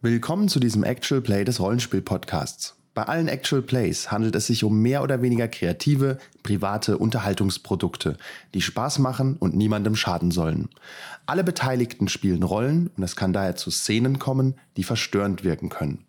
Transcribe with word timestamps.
Willkommen 0.00 0.46
zu 0.46 0.60
diesem 0.60 0.84
Actual 0.84 1.20
Play 1.20 1.42
des 1.42 1.58
Rollenspiel-Podcasts. 1.58 2.76
Bei 2.94 3.02
allen 3.02 3.26
Actual 3.26 3.62
Plays 3.62 4.12
handelt 4.12 4.36
es 4.36 4.46
sich 4.46 4.62
um 4.62 4.80
mehr 4.80 5.02
oder 5.02 5.22
weniger 5.22 5.48
kreative, 5.48 6.18
private 6.44 6.98
Unterhaltungsprodukte, 6.98 8.16
die 8.54 8.60
Spaß 8.60 9.00
machen 9.00 9.34
und 9.40 9.56
niemandem 9.56 9.96
schaden 9.96 10.30
sollen. 10.30 10.68
Alle 11.26 11.42
Beteiligten 11.42 12.06
spielen 12.06 12.44
Rollen 12.44 12.92
und 12.96 13.02
es 13.02 13.16
kann 13.16 13.32
daher 13.32 13.56
zu 13.56 13.72
Szenen 13.72 14.20
kommen, 14.20 14.54
die 14.76 14.84
verstörend 14.84 15.42
wirken 15.42 15.68
können. 15.68 16.04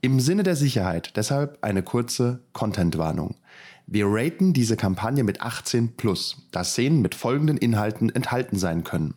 Im 0.00 0.18
Sinne 0.18 0.42
der 0.42 0.56
Sicherheit 0.56 1.16
deshalb 1.16 1.58
eine 1.62 1.84
kurze 1.84 2.40
Content-Warnung. 2.54 3.36
Wir 3.86 4.06
raten 4.08 4.52
diese 4.52 4.76
Kampagne 4.76 5.22
mit 5.22 5.42
18 5.42 5.94
plus, 5.96 6.48
da 6.50 6.64
Szenen 6.64 7.02
mit 7.02 7.14
folgenden 7.14 7.56
Inhalten 7.56 8.12
enthalten 8.12 8.58
sein 8.58 8.82
können. 8.82 9.14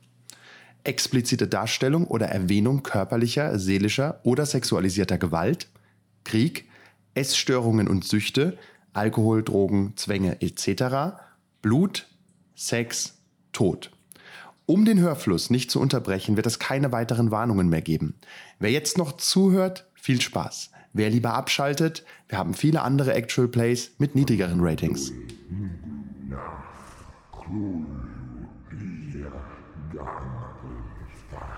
Explizite 0.84 1.48
Darstellung 1.48 2.08
oder 2.08 2.28
Erwähnung 2.28 2.84
körperlicher, 2.84 3.60
seelischer 3.60 4.20
oder 4.24 4.46
sexualisierter 4.46 5.18
Gewalt, 5.18 5.70
Krieg, 6.24 6.68
Essstörungen 7.14 7.88
und 7.88 8.04
Süchte, 8.04 8.58
Alkohol, 8.94 9.44
Drogen, 9.44 9.94
Zwänge 9.96 10.42
etc., 10.42 11.18
Blut, 11.62 12.08
Sex, 12.56 13.18
Tod. 13.54 13.92
Um 14.66 14.86
den 14.86 15.00
Hörfluss 15.00 15.50
nicht 15.50 15.70
zu 15.70 15.80
unterbrechen, 15.80 16.38
wird 16.38 16.46
es 16.46 16.60
keine 16.60 16.92
weiteren 16.92 17.32
Warnungen 17.32 17.70
mehr 17.70 17.82
geben. 17.82 18.16
Wer 18.60 18.72
jetzt 18.72 18.98
noch 18.98 19.18
zuhört, 19.18 19.88
viel 19.94 20.22
Spaß. 20.22 20.72
Wer 20.94 21.10
lieber 21.10 21.34
abschaltet, 21.34 22.06
wir 22.28 22.38
haben 22.38 22.54
viele 22.54 22.82
andere 22.82 23.14
Actual 23.14 23.48
Plays 23.48 23.92
mit 23.98 24.16
niedrigeren 24.16 24.60
Ratings. 24.62 25.12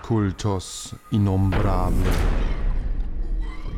Kultos 0.02 0.96
innombrable. 1.10 1.94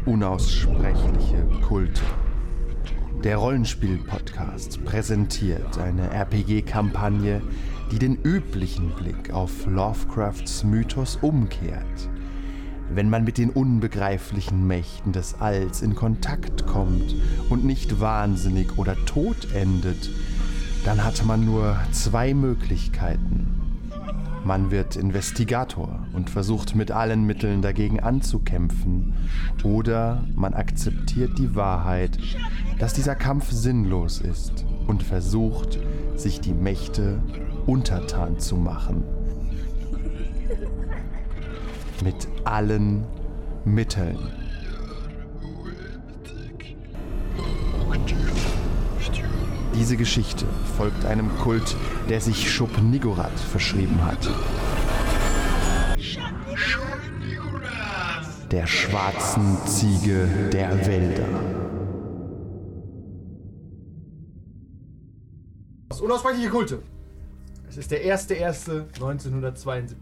Unaussprechliche 0.07 1.47
Kulte. 1.67 2.03
Der 3.25 3.39
Rollenspiel-Podcast 3.39 4.85
präsentiert 4.85 5.79
eine 5.79 6.11
RPG-Kampagne, 6.11 7.43
die 7.91 7.99
den 7.99 8.17
üblichen 8.17 8.91
Blick 8.91 9.33
auf 9.33 9.67
Lovecrafts 9.67 10.65
Mythos 10.65 11.19
umkehrt. 11.23 12.09
Wenn 12.91 13.11
man 13.11 13.25
mit 13.25 13.39
den 13.39 13.51
unbegreiflichen 13.51 14.67
Mächten 14.67 15.13
des 15.13 15.41
Alls 15.41 15.83
in 15.83 15.95
Kontakt 15.95 16.67
kommt 16.67 17.15
und 17.51 17.65
nicht 17.65 18.01
wahnsinnig 18.01 18.79
oder 18.79 18.97
tot 19.07 19.53
endet, 19.55 20.11
dann 20.85 21.03
hat 21.03 21.25
man 21.25 21.45
nur 21.45 21.77
zwei 21.91 22.33
Möglichkeiten. 22.33 23.56
Man 24.47 24.71
wird 24.71 24.95
Investigator 24.95 26.07
und 26.13 26.31
versucht 26.31 26.77
mit 26.77 26.93
allen 26.93 27.25
Mitteln 27.25 27.63
dagegen 27.63 27.99
anzukämpfen. 27.99 29.13
Oder 29.65 30.25
man 30.37 30.55
akzeptiert 30.55 31.37
die 31.37 31.57
Wahrheit, 31.57 32.17
dass 32.79 32.93
dieser 32.93 33.17
Kampf 33.17 33.51
sinnlos 33.51 34.21
ist 34.21 34.65
und 34.87 35.03
versucht, 35.03 35.81
sich 36.15 36.41
die 36.41 36.53
Mächte 36.53 37.21
untertan 37.67 38.39
zu 38.39 38.55
machen. 38.55 39.03
Mit 42.05 42.29
allen 42.45 43.05
Mitteln. 43.65 44.46
Diese 49.79 49.97
Geschichte 49.99 50.47
folgt 50.79 51.05
einem 51.05 51.29
Kult, 51.37 51.77
der 52.09 52.21
sich 52.23 52.51
Schub 52.51 52.71
Nigorat 52.81 53.39
verschrieben 53.39 54.03
hat. 54.03 54.19
Der 58.51 58.67
schwarzen 58.67 59.59
Ziege 59.67 60.27
der 60.51 60.87
Wälder. 60.87 61.29
Unaussprechliche 66.01 66.49
Kulte. 66.49 66.83
Es 67.69 67.77
ist 67.77 67.91
der 67.91 68.03
1.1.1972. 68.03 69.95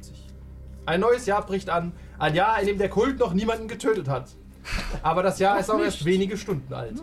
Ein 0.87 1.01
neues 1.01 1.27
Jahr 1.27 1.45
bricht 1.45 1.69
an. 1.69 1.93
Ein 2.19 2.37
Jahr, 2.37 2.61
in 2.61 2.67
dem 2.69 2.79
der 2.79 2.91
Kult 2.91 3.19
noch 3.19 3.35
niemanden 3.35 3.67
getötet 3.67 4.07
hat. 4.09 4.37
Aber 5.03 5.25
das 5.25 5.41
Jahr 5.41 5.59
ist 5.59 5.69
auch 5.69 5.81
erst 5.81 6.05
wenige 6.05 6.37
Stunden 6.37 6.73
alt. 6.73 7.03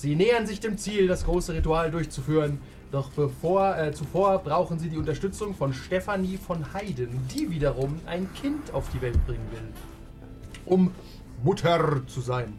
Sie 0.00 0.16
nähern 0.16 0.46
sich 0.46 0.60
dem 0.60 0.78
Ziel, 0.78 1.08
das 1.08 1.26
große 1.26 1.52
Ritual 1.52 1.90
durchzuführen. 1.90 2.58
Doch 2.90 3.10
bevor, 3.10 3.76
äh, 3.76 3.92
zuvor 3.92 4.38
brauchen 4.38 4.78
sie 4.78 4.88
die 4.88 4.96
Unterstützung 4.96 5.54
von 5.54 5.74
Stefanie 5.74 6.38
von 6.38 6.72
Heiden, 6.72 7.10
die 7.34 7.50
wiederum 7.50 8.00
ein 8.06 8.32
Kind 8.32 8.72
auf 8.72 8.88
die 8.94 9.02
Welt 9.02 9.22
bringen 9.26 9.46
will. 9.52 9.68
Um 10.64 10.90
Mutter 11.44 12.00
zu 12.06 12.22
sein. 12.22 12.54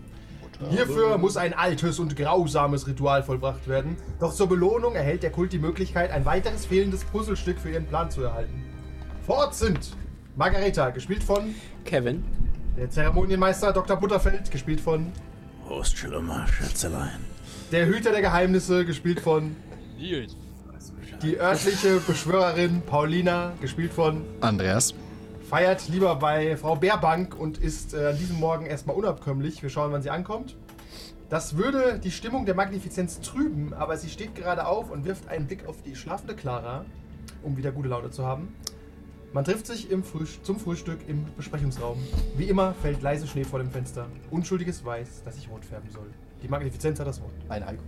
Hierfür 0.70 1.18
muss 1.18 1.36
ein 1.36 1.56
altes 1.56 1.98
und 1.98 2.16
grausames 2.16 2.86
Ritual 2.86 3.24
vollbracht 3.24 3.68
werden. 3.68 3.98
Doch 4.20 4.36
zur 4.36 4.48
Belohnung 4.48 4.94
erhält 4.94 5.24
der 5.24 5.32
Kult 5.32 5.52
die 5.52 5.58
Möglichkeit, 5.58 6.12
ein 6.12 6.26
weiteres 6.26 6.68
fehlendes 6.68 7.04
Puzzlestück 7.06 7.58
für 7.58 7.72
ihren 7.72 7.88
Plan 7.88 8.12
zu 8.12 8.22
erhalten. 8.22 8.64
Vor 9.26 9.38
Ort 9.38 9.56
sind 9.56 9.98
Margareta, 10.36 10.92
gespielt 10.92 11.24
von 11.24 11.56
Kevin. 11.86 12.24
der 12.78 12.92
Zeremonienmeister 12.92 13.74
Dr. 13.74 13.98
Butterfeld, 13.98 14.52
gespielt 14.52 14.80
von 14.80 15.12
Prost, 15.66 15.98
Schillermer, 15.98 16.46
Schätzelein. 16.48 17.31
Der 17.72 17.88
Hüter 17.88 18.12
der 18.12 18.22
Geheimnisse, 18.22 18.86
gespielt 18.86 19.22
von 19.22 19.56
Nils. 19.98 20.36
die 21.22 21.40
örtliche 21.40 22.02
Beschwörerin 22.06 22.82
Paulina, 22.82 23.54
gespielt 23.62 23.94
von 23.94 24.26
Andreas. 24.42 24.94
feiert 25.50 25.88
lieber 25.88 26.16
bei 26.16 26.58
Frau 26.58 26.76
Bärbank 26.76 27.40
und 27.40 27.58
ist 27.58 27.94
äh, 27.94 28.08
an 28.08 28.18
diesem 28.18 28.40
Morgen 28.40 28.66
erstmal 28.66 28.96
unabkömmlich. 28.96 29.64
Wir 29.64 29.70
schauen, 29.70 29.92
wann 29.94 30.02
sie 30.02 30.10
ankommt. 30.10 30.58
Das 31.30 31.56
würde 31.56 31.98
die 32.04 32.12
Stimmung 32.12 32.46
der 32.46 32.56
Magnifizenz 32.56 33.22
trüben, 33.22 33.74
aber 33.74 33.96
sie 33.96 34.10
steht 34.10 34.36
gerade 34.36 34.66
auf 34.68 34.92
und 34.92 35.06
wirft 35.06 35.30
einen 35.30 35.48
Blick 35.48 35.66
auf 35.66 35.82
die 35.82 35.96
schlafende 35.96 36.36
Clara, 36.36 36.84
um 37.42 37.56
wieder 37.56 37.72
gute 37.72 37.88
Laune 37.88 38.12
zu 38.12 38.26
haben. 38.26 38.54
Man 39.32 39.46
trifft 39.46 39.66
sich 39.66 39.90
im 39.90 40.04
Frühst 40.04 40.46
zum 40.46 40.60
Frühstück 40.60 41.00
im 41.08 41.26
Besprechungsraum. 41.38 41.98
Wie 42.36 42.50
immer 42.50 42.74
fällt 42.82 43.02
leise 43.02 43.28
Schnee 43.28 43.46
vor 43.46 43.60
dem 43.60 43.72
Fenster. 43.72 44.08
Unschuldiges 44.30 44.84
Weiß, 44.84 45.22
das 45.24 45.36
sich 45.36 45.50
rot 45.50 45.64
färben 45.64 45.90
soll. 45.90 46.08
Die 46.44 46.48
Magnifizenz 46.48 47.00
hat 47.00 47.08
das 47.08 47.22
Wort. 47.22 47.32
Ein 47.50 47.66
Heiko. 47.66 47.84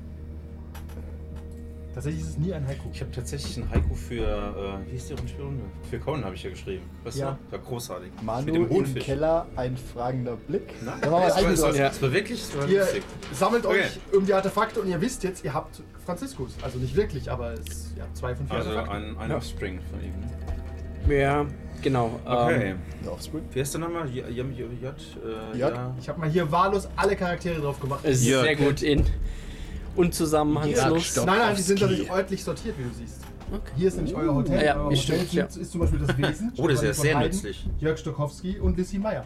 Tatsächlich 1.94 2.24
ist 2.24 2.30
es 2.30 2.38
nie 2.40 2.52
ein 2.52 2.66
Haiku. 2.68 2.90
Ich 2.92 3.02
habe 3.02 3.12
tatsächlich 3.12 3.56
ein 3.58 3.70
Haiku 3.70 3.94
für, 3.94 4.24
äh, 4.26 4.88
wie 4.88 4.94
hieß 4.94 5.08
die 5.10 5.14
Rollenspielrunde? 5.14 5.64
Für 5.92 6.00
Conan 6.00 6.26
habe 6.26 6.34
ich 6.34 6.42
ja 6.42 6.50
geschrieben. 6.50 6.82
Weißt 7.04 7.18
Ja. 7.20 7.38
du? 7.46 7.52
War 7.52 7.60
großartig. 7.60 8.12
Manu 8.24 8.46
Mit 8.48 8.56
dem 8.56 8.64
im 8.64 8.70
Hohnfisch. 8.72 9.04
Keller, 9.04 9.46
ein 9.56 9.78
fragender 9.78 10.36
Blick. 10.36 10.74
Wir 10.82 10.92
das, 11.02 11.12
war, 11.12 11.22
das, 11.30 11.62
war, 11.62 11.76
Ja. 11.76 11.90
das 11.90 12.02
war 12.02 12.12
wirklich 12.12 12.42
das 12.42 12.58
war 12.58 12.68
Ihr 12.68 12.80
lustig. 12.80 13.04
sammelt 13.32 13.66
Okay. 13.68 13.82
euch 13.82 14.00
um 14.18 14.26
die 14.26 14.34
Artefakte 14.34 14.82
und 14.82 14.88
ihr 14.90 15.00
wisst 15.02 15.24
jetzt, 15.24 15.44
ihr 15.46 15.54
habt 15.54 15.84
Franziskus. 16.04 16.56
Also 16.64 16.80
nicht 16.80 16.96
wirklich, 16.96 17.30
aber 17.30 17.54
es 17.54 17.92
ja, 17.96 18.06
zwei 18.16 18.34
von 18.36 18.48
vier 18.48 18.56
Also 18.56 18.70
Artefakten. 18.72 19.16
ein, 19.16 19.18
ein 19.20 19.32
Offspring 19.32 19.80
von 19.92 20.00
ihm. 20.04 20.14
Ja, 21.16 21.46
genau. 21.84 22.20
Okay. 22.26 22.72
Ähm, 22.72 22.78
The 23.04 23.10
Offspring. 23.10 23.44
Wie 23.52 23.60
heißt 23.60 23.74
der 23.76 23.82
nochmal? 23.82 24.10
J, 24.10 24.28
J, 24.30 24.46
J, 24.58 24.70
J, 24.82 24.94
äh, 25.54 25.58
J? 25.58 25.72
ja. 25.72 25.96
Ich 26.00 26.10
habe 26.10 26.20
mal 26.20 26.30
hier 26.30 26.52
wahllos 26.52 26.88
alle 26.96 27.16
Charaktere 27.16 27.62
drauf 27.62 27.80
gemacht. 27.80 28.04
ist 28.06 28.26
Ja, 28.26 28.42
sehr 28.42 28.54
okay. 28.54 28.66
gut 28.66 28.82
in 28.82 29.06
unzusammenhangslos. 29.96 31.16
Nein, 31.18 31.26
nein, 31.28 31.56
die 31.56 31.62
sind 31.62 31.82
natürlich 31.82 32.12
örtlich 32.12 32.44
sortiert, 32.44 32.76
wie 32.78 32.84
du 32.84 32.90
siehst. 32.98 33.22
Hier 33.76 33.88
ist 33.88 33.98
nämlich 33.98 34.16
euer 34.16 34.34
Hotel. 34.34 34.66
Ja, 34.66 34.82
euer 34.82 34.92
ist 34.92 35.04
Hotel 35.04 35.20
stimmt, 35.28 35.34
ja. 35.34 35.46
ist 35.46 35.72
zum 35.72 35.82
Beispiel 35.82 36.00
das 36.00 36.18
Wesen. 36.18 36.52
Oh, 36.58 36.68
das 36.68 36.82
ist 36.82 36.84
ja 36.86 36.94
sehr 36.94 37.18
Heiden, 37.18 37.32
nützlich. 37.32 37.68
Jörg 37.80 38.00
Stokowski 38.00 38.60
und 38.60 38.78
Lissy 38.78 38.98
Meyer. 38.98 39.26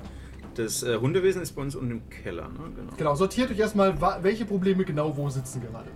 Das 0.55 0.83
äh, 0.83 0.97
Hundewesen 0.97 1.41
ist 1.41 1.53
bei 1.53 1.61
uns 1.61 1.75
unten 1.75 1.91
im 1.91 2.09
Keller, 2.09 2.49
ne? 2.49 2.59
Genau. 2.75 2.91
Genau, 2.97 3.15
sortiert 3.15 3.51
euch 3.51 3.59
erstmal, 3.59 3.95
welche 4.21 4.43
Probleme 4.43 4.83
genau 4.83 5.15
wo 5.15 5.29
sitzen 5.29 5.61
gerade. 5.61 5.87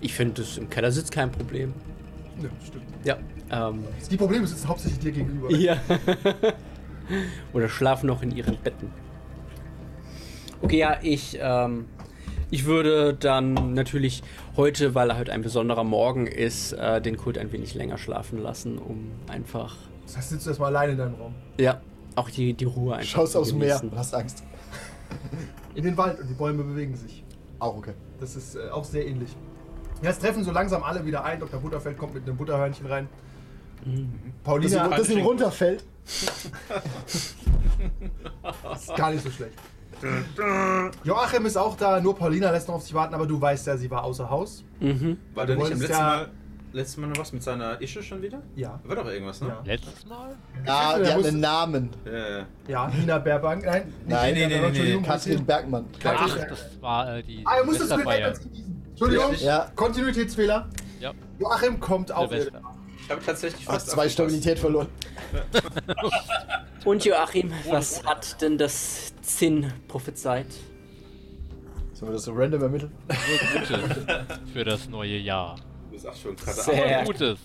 Ich 0.00 0.14
finde, 0.14 0.42
das 0.42 0.58
im 0.58 0.70
Keller 0.70 0.92
sitzt 0.92 1.10
kein 1.10 1.30
Problem. 1.30 1.74
Nö, 2.40 2.48
stimmt. 2.64 2.84
Ja. 3.04 3.16
Ähm, 3.50 3.84
Die 4.10 4.16
Probleme 4.16 4.46
sitzen 4.46 4.68
hauptsächlich 4.68 4.98
dir 5.00 5.12
gegenüber. 5.12 5.50
ja. 5.50 5.76
Oder 7.52 7.68
schlafen 7.68 8.08
noch 8.08 8.22
in 8.22 8.32
ihren 8.36 8.58
Betten. 8.58 8.90
Okay, 10.62 10.78
ja, 10.78 10.96
ich, 11.02 11.38
ähm, 11.40 11.86
ich 12.50 12.64
würde 12.64 13.14
dann 13.14 13.74
natürlich 13.74 14.22
heute, 14.56 14.94
weil 14.94 15.10
er 15.10 15.18
heute 15.18 15.32
ein 15.32 15.42
besonderer 15.42 15.84
Morgen 15.84 16.26
ist, 16.26 16.72
äh, 16.72 17.00
den 17.00 17.16
Kult 17.16 17.38
ein 17.38 17.52
wenig 17.52 17.74
länger 17.74 17.98
schlafen 17.98 18.38
lassen, 18.42 18.78
um 18.78 19.12
einfach, 19.28 19.76
Das 20.06 20.16
heißt, 20.16 20.30
sitzt 20.30 20.46
du 20.46 20.50
erstmal 20.50 20.70
alleine 20.74 20.92
in 20.92 20.98
deinem 20.98 21.14
Raum. 21.14 21.34
ja, 21.58 21.80
auch 22.16 22.30
die, 22.30 22.54
die 22.54 22.64
Ruhe 22.64 22.94
einfach 22.96 23.08
Schaust 23.08 23.32
zu 23.32 23.40
aufs 23.40 23.52
Meer 23.52 23.80
und 23.82 23.94
hast 23.96 24.14
Angst. 24.14 24.42
In 25.74 25.84
den 25.84 25.96
Wald 25.96 26.18
und 26.18 26.28
die 26.28 26.34
Bäume 26.34 26.64
bewegen 26.64 26.96
sich. 26.96 27.22
Auch 27.58 27.76
okay. 27.76 27.92
Das 28.18 28.34
ist 28.34 28.56
äh, 28.56 28.70
auch 28.70 28.84
sehr 28.84 29.06
ähnlich. 29.06 29.36
Ja, 30.02 30.10
es 30.10 30.18
treffen 30.18 30.44
so 30.44 30.52
langsam 30.52 30.82
alle 30.82 31.04
wieder 31.04 31.24
ein. 31.24 31.40
Dr. 31.40 31.60
Butterfeld 31.60 31.96
kommt 31.98 32.14
mit 32.14 32.24
einem 32.24 32.36
Butterhörnchen 32.36 32.86
rein. 32.86 33.08
Das, 33.84 33.92
Paulina 34.44 34.88
das 34.88 35.08
ihm 35.10 35.24
runterfällt. 35.24 35.84
ist 38.74 38.96
gar 38.96 39.10
nicht 39.10 39.22
so 39.22 39.30
schlecht. 39.30 39.54
Joachim 41.04 41.46
ist 41.46 41.56
auch 41.56 41.76
da, 41.76 42.00
nur 42.00 42.16
Paulina 42.16 42.50
lässt 42.50 42.68
noch 42.68 42.76
auf 42.76 42.82
sich 42.82 42.92
warten, 42.94 43.14
aber 43.14 43.26
du 43.26 43.40
weißt 43.40 43.66
ja, 43.66 43.76
sie 43.76 43.90
war 43.90 44.04
außer 44.04 44.28
Haus. 44.28 44.62
Mhm. 44.80 45.18
War 45.34 45.46
der 45.46 45.56
nicht 45.56 45.70
im 45.70 45.80
letzten 45.80 45.92
ja- 45.96 46.02
Mal 46.06 46.28
letztes 46.72 46.96
Mal 46.98 47.06
noch 47.06 47.16
was 47.18 47.32
mit 47.32 47.42
seiner 47.42 47.80
Ische 47.80 48.02
schon 48.02 48.20
wieder? 48.20 48.42
Ja. 48.54 48.78
War 48.84 48.96
doch 48.96 49.06
irgendwas, 49.06 49.40
ne? 49.40 49.48
Ja. 49.48 49.62
Letztes 49.64 50.04
Mal? 50.04 50.36
Ah, 50.66 50.98
Der 50.98 51.06
die 51.06 51.12
hat 51.14 51.26
einen 51.26 51.40
Namen. 51.40 51.90
Ja, 52.04 52.12
ja. 52.38 52.46
Ja, 52.68 52.88
Nina 52.88 53.18
Baerbank. 53.18 53.64
Nein, 53.64 53.86
nicht 53.86 53.94
Nein, 54.08 54.34
nee, 54.34 54.40
nee, 54.40 54.48
Baerbank, 54.48 54.60
nee, 54.60 54.66
Entschuldigung, 54.68 55.02
Katrin 55.04 55.46
Bergmann. 55.46 55.86
Katrin 55.98 56.18
Ach, 56.20 56.36
Bergmann. 56.36 56.48
das 56.50 56.82
war 56.82 57.16
äh, 57.16 57.22
die 57.22 57.42
Ah, 57.46 57.56
er 57.56 57.64
muss 57.64 57.78
das 57.78 57.96
mit. 57.96 58.06
Entschuldigung. 58.96 59.34
Ja. 59.40 59.70
Kontinuitätsfehler. 59.76 60.68
Ja, 61.00 61.12
Joachim 61.38 61.78
kommt 61.78 62.10
auf. 62.10 62.32
Ich 62.32 63.10
habe 63.10 63.22
tatsächlich 63.24 63.62
Ach, 63.68 63.74
fast 63.74 63.90
zwei. 63.90 64.08
Stabilität 64.08 64.58
verloren. 64.58 64.88
Und 66.86 67.04
Joachim, 67.04 67.52
was 67.68 68.02
hat 68.04 68.40
denn 68.40 68.56
das 68.56 69.12
Zinn 69.20 69.70
prophezeit? 69.86 70.46
Sollen 71.92 72.10
wir 72.10 72.14
das 72.14 72.24
so 72.24 72.32
random 72.32 72.62
ermitteln? 72.62 72.92
Gutes 73.08 73.68
für 74.52 74.64
das 74.64 74.88
neue 74.88 75.18
Jahr. 75.18 75.56
Du 75.90 76.08
auch 76.08 76.14
schon 76.16 76.34
gerade 76.36 76.60
Sehr. 76.62 77.04
Gutes. 77.04 77.38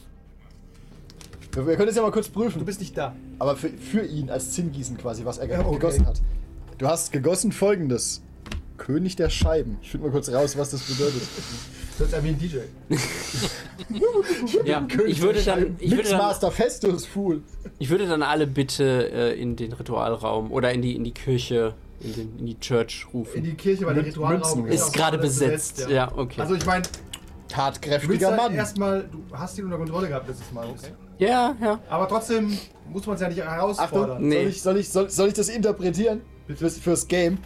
Wir, 1.54 1.68
wir 1.68 1.76
können 1.76 1.90
es 1.90 1.96
ja 1.96 2.02
mal 2.02 2.12
kurz 2.12 2.28
Du 2.28 2.34
prüfen. 2.40 2.64
bist 2.64 2.80
nicht 2.80 2.98
da. 2.98 3.14
Aber 3.40 3.58
für, 3.58 3.70
für 3.70 4.06
ihn 4.06 4.30
als 4.30 4.52
Zinngießen 4.52 4.98
quasi, 4.98 5.26
was 5.26 5.38
er 5.38 5.50
Ja, 5.50 5.60
okay. 5.60 5.74
gegossen 5.74 6.06
hat. 6.06 6.22
Du 6.78 6.88
hast 6.88 7.12
gegossen 7.12 7.52
folgendes. 7.52 8.22
König 8.82 9.16
der 9.16 9.30
Scheiben. 9.30 9.78
Ich 9.82 9.92
finde 9.92 10.08
mal 10.08 10.12
kurz 10.12 10.30
raus, 10.32 10.58
was 10.58 10.72
das 10.72 10.82
bedeutet. 10.82 11.22
Das 12.00 12.08
ist 12.08 12.14
ja 12.16 12.24
wie 12.24 12.30
ein 12.30 12.40
DJ. 12.40 12.58
Ja, 14.66 14.88
ich 15.06 15.22
würde 15.22 15.42
dann, 15.44 15.76
ich 15.80 15.92
würde 15.92 16.04
dann, 16.04 16.12
Mixmaster 16.14 16.52
Festus 16.52 17.06
Fool. 17.06 17.44
ich 17.80 17.90
würde 17.90 18.08
dann 18.08 18.24
alle 18.24 18.48
bitte 18.48 19.12
äh, 19.12 19.40
in 19.40 19.56
den 19.56 19.74
Ritualraum 19.74 20.52
oder 20.52 20.72
in 20.72 20.82
die, 20.82 20.96
in 20.96 21.04
die 21.04 21.12
Kirche, 21.14 21.76
in, 22.00 22.14
den, 22.14 22.40
in 22.40 22.46
die 22.48 22.60
Church 22.60 23.06
In 23.06 23.20
rufen. 23.20 23.44
die 23.44 23.54
Kirche, 23.54 23.86
weil 23.86 23.94
der 23.96 24.06
Ritualraum 24.06 24.64
Münzen- 24.64 24.68
Ist 24.68 24.84
auch 24.84 24.92
gerade 24.94 25.20
alles 25.20 25.38
besetzt. 25.40 25.88
Ja, 25.90 26.12
okay. 26.16 26.42
Also 26.42 26.56
ich 26.56 26.66
meine, 26.66 26.84
Tatkräftiger 27.50 28.32
ja 28.32 28.36
Mann. 28.36 28.54
erstmal, 28.56 29.04
du 29.12 29.24
hast 29.34 29.58
ihn 29.60 29.66
unter 29.66 29.78
Kontrolle 29.78 30.08
gehabt 30.08 30.28
letztes 30.28 30.52
Mal. 30.52 30.68
ja, 31.20 31.56
ja. 31.62 31.80
Aber 31.90 32.08
trotzdem 32.08 32.58
muss 32.90 33.06
man 33.06 33.16
es 33.16 33.22
ja 33.22 33.28
nicht 33.28 33.42
Achtung, 33.44 33.54
herausfordern. 33.54 34.24
Nee. 34.28 34.36
soll, 34.44 34.48
ich, 34.50 34.62
soll, 34.62 34.78
ich, 34.78 34.90
soll, 34.90 35.10
soll 35.10 35.28
ich 35.28 35.34
das 35.34 35.50
interpretieren? 35.50 36.22
Fürs, 36.56 36.78
fürs 36.80 37.08
Game. 37.08 37.38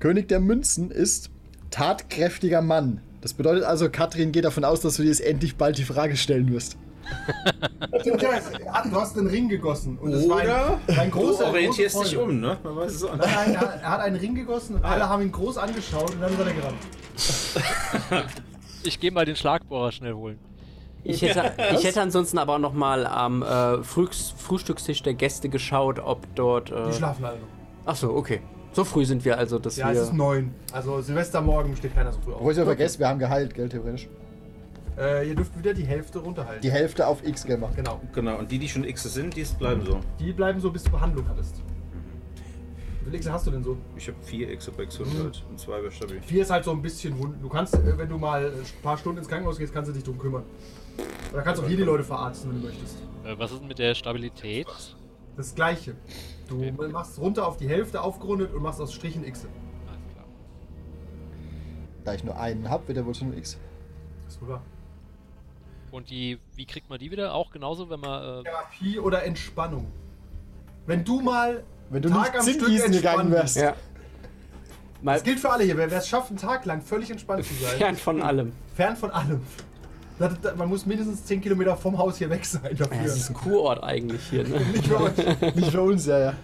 König 0.00 0.28
der 0.28 0.40
Münzen 0.40 0.90
ist 0.90 1.30
tatkräftiger 1.70 2.62
Mann. 2.62 3.00
Das 3.20 3.32
bedeutet 3.34 3.64
also, 3.64 3.88
Katrin 3.88 4.32
geht 4.32 4.44
davon 4.44 4.64
aus, 4.64 4.80
dass 4.80 4.96
du 4.96 5.02
dir 5.02 5.08
jetzt 5.08 5.20
endlich 5.22 5.56
bald 5.56 5.78
die 5.78 5.84
Frage 5.84 6.16
stellen 6.16 6.52
wirst. 6.52 6.76
Stimmt, 8.00 8.22
ja, 8.22 8.30
ah, 8.72 8.82
du 8.88 8.96
hast 8.96 9.16
einen 9.18 9.26
Ring 9.28 9.48
gegossen. 9.48 9.98
Und 9.98 10.12
es 10.12 10.28
war 10.28 10.42
Oder 10.42 10.78
ein, 10.88 10.98
ein 10.98 11.10
du 11.10 11.18
großer 11.18 11.46
orientierst 11.48 11.96
große 11.96 12.10
dich 12.10 12.18
um, 12.18 12.40
ne? 12.40 12.56
Man 12.62 12.76
weiß 12.76 12.92
es 12.94 13.04
auch 13.04 13.14
nicht. 13.16 13.26
Nein, 13.26 13.54
er, 13.54 13.62
er 13.82 13.90
hat 13.90 14.00
einen 14.00 14.16
Ring 14.16 14.34
gegossen 14.34 14.76
und 14.76 14.84
alle 14.84 15.08
haben 15.08 15.22
ihn 15.22 15.32
groß 15.32 15.58
angeschaut 15.58 16.12
und 16.14 16.20
dann 16.22 16.32
ist 16.32 16.38
er 16.38 16.52
gerannt. 16.52 18.32
Ich 18.84 19.00
gehe 19.00 19.10
mal 19.10 19.24
den 19.24 19.36
Schlagbohrer 19.36 19.92
schnell 19.92 20.14
holen. 20.14 20.38
Ich 21.02 21.20
hätte, 21.20 21.52
ich 21.74 21.84
hätte 21.84 22.00
ansonsten 22.00 22.38
aber 22.38 22.54
auch 22.54 22.58
noch 22.58 22.72
mal 22.72 23.06
am 23.06 23.42
äh, 23.42 23.82
Frühs- 23.82 24.34
Frühstückstisch 24.38 25.02
der 25.02 25.12
Gäste 25.14 25.48
geschaut, 25.50 25.98
ob 25.98 26.26
dort. 26.34 26.70
Die 26.70 26.74
Äh, 26.74 26.92
schlafen 26.92 27.24
alle 27.24 27.36
noch. 27.38 27.46
ach 27.84 27.96
so, 27.96 28.14
okay. 28.14 28.40
So 28.74 28.84
früh 28.84 29.04
sind 29.04 29.24
wir 29.24 29.38
also, 29.38 29.58
dass 29.58 29.76
Ja, 29.76 29.90
es 29.90 29.94
wir. 29.96 30.02
ist 30.02 30.12
neun. 30.12 30.52
Also 30.72 31.00
Silvestermorgen 31.00 31.76
steht 31.76 31.94
keiner 31.94 32.12
so 32.12 32.18
früh 32.20 32.32
Obwohl 32.32 32.46
auf. 32.46 32.52
ich 32.52 32.58
ja 32.58 32.64
vergessen, 32.64 32.98
wir 32.98 33.08
haben 33.08 33.18
geheilt, 33.20 33.54
gell, 33.54 33.68
theoretisch. 33.68 34.08
Äh, 34.98 35.28
ihr 35.28 35.34
dürft 35.34 35.56
wieder 35.58 35.74
die 35.74 35.84
Hälfte 35.84 36.18
runterhalten. 36.18 36.60
Die 36.62 36.70
Hälfte 36.70 37.06
auf 37.06 37.24
X 37.26 37.44
gell, 37.44 37.58
machen. 37.58 37.74
Genau. 37.76 38.00
Genau, 38.12 38.38
und 38.38 38.50
die, 38.50 38.58
die 38.58 38.68
schon 38.68 38.84
X 38.84 39.02
sind, 39.04 39.36
die 39.36 39.44
bleiben 39.58 39.84
so. 39.84 40.00
Die 40.18 40.32
bleiben 40.32 40.60
so, 40.60 40.70
bis 40.70 40.82
du 40.84 40.90
Behandlung 40.90 41.26
hattest. 41.28 41.56
Wie 43.04 43.10
viele 43.10 43.18
Xe 43.20 43.32
hast 43.32 43.46
du 43.46 43.50
denn 43.50 43.62
so? 43.62 43.76
Ich 43.96 44.08
habe 44.08 44.16
vier 44.22 44.50
X 44.50 44.68
auf 44.68 44.78
X 44.78 44.98
100 44.98 45.44
und 45.50 45.58
zwei 45.60 45.80
bei 45.80 45.90
Stabil. 45.90 46.20
Vier 46.22 46.42
ist 46.42 46.50
halt 46.50 46.64
so 46.64 46.70
ein 46.70 46.80
bisschen 46.80 47.18
wund. 47.18 47.42
Du 47.42 47.48
kannst, 47.48 47.74
äh, 47.74 47.98
wenn 47.98 48.08
du 48.08 48.18
mal 48.18 48.46
ein 48.46 48.82
paar 48.82 48.96
Stunden 48.96 49.18
ins 49.18 49.28
Krankenhaus 49.28 49.58
gehst, 49.58 49.72
kannst 49.74 49.90
du 49.90 49.94
dich 49.94 50.02
drum 50.04 50.18
kümmern. 50.18 50.42
Oder 51.32 51.42
kannst 51.42 51.62
auch 51.62 51.66
hier 51.66 51.76
die 51.76 51.82
Leute 51.82 52.02
verarzten, 52.02 52.50
wenn 52.50 52.60
du 52.62 52.66
möchtest. 52.68 52.96
Äh, 53.24 53.34
was 53.38 53.52
ist 53.52 53.62
mit 53.62 53.78
der 53.78 53.94
Stabilität? 53.94 54.66
Das 55.36 55.54
gleiche. 55.54 55.94
Du 56.48 56.56
Okay. 56.62 56.88
machst 56.92 57.18
runter 57.18 57.46
auf 57.46 57.56
die 57.56 57.68
Hälfte 57.68 58.00
aufgerundet 58.02 58.52
und 58.54 58.62
machst 58.62 58.80
aus 58.80 58.92
Strichen 58.92 59.24
X. 59.24 59.46
Alles 59.88 59.98
klar. 60.12 60.24
Da 62.04 62.14
ich 62.14 62.24
nur 62.24 62.38
einen 62.38 62.68
habe, 62.68 62.86
wird 62.88 62.98
er 62.98 63.06
wohl 63.06 63.14
schon 63.14 63.28
nur 63.30 63.38
X. 63.38 63.58
Das 64.24 64.34
ist 64.34 64.42
wohl 64.42 64.48
wahr. 64.48 64.62
Und 65.90 66.10
die, 66.10 66.38
wie 66.56 66.66
kriegt 66.66 66.90
man 66.90 66.98
die 66.98 67.10
wieder? 67.10 67.34
Auch 67.34 67.50
genauso, 67.50 67.88
wenn 67.90 68.00
man. 68.00 68.40
Äh, 68.40 68.42
Therapie 68.42 68.98
oder 68.98 69.24
Entspannung. 69.24 69.86
Wenn 70.86 71.04
du 71.04 71.20
mal 71.20 71.62
Wenn 71.90 72.02
du 72.02 72.08
Tag 72.10 72.24
nicht 72.32 72.34
am 72.36 72.42
Stück 72.42 72.60
Zinngießen 72.64 72.92
gegangen 72.92 73.30
wärst. 73.30 73.56
Ja. 73.56 73.74
Das 75.02 75.22
gilt 75.22 75.38
für 75.38 75.50
alle 75.50 75.64
hier. 75.64 75.76
Wer 75.76 75.90
wer 75.90 75.98
es 75.98 76.08
schafft, 76.08 76.30
einen 76.30 76.38
Tag 76.38 76.64
lang 76.64 76.80
völlig 76.80 77.10
entspannt 77.10 77.44
zu 77.44 77.52
sein, 77.54 77.76
fern 77.78 77.96
von 77.96 78.22
allem. 78.22 78.52
fern 78.74 78.96
von 78.96 79.10
allem. 79.10 79.40
Man 80.56 80.68
muss 80.68 80.86
mindestens 80.86 81.24
10 81.24 81.40
Kilometer 81.40 81.76
vom 81.76 81.98
Haus 81.98 82.18
hier 82.18 82.30
weg 82.30 82.44
sein 82.44 82.62
Ja, 82.76 82.86
dafür. 82.86 83.02
das 83.02 83.16
ist 83.16 83.30
ein 83.30 83.34
Kurort 83.34 83.82
eigentlich 83.82 84.22
hier, 84.30 84.44
ne? 84.46 84.60
Nicht 84.72 84.86
für 84.86 85.00
euch. 85.00 85.54
Nicht 85.56 85.70
für 85.72 85.82
uns, 85.82 86.06
ja, 86.06 86.18
ja. 86.18 86.34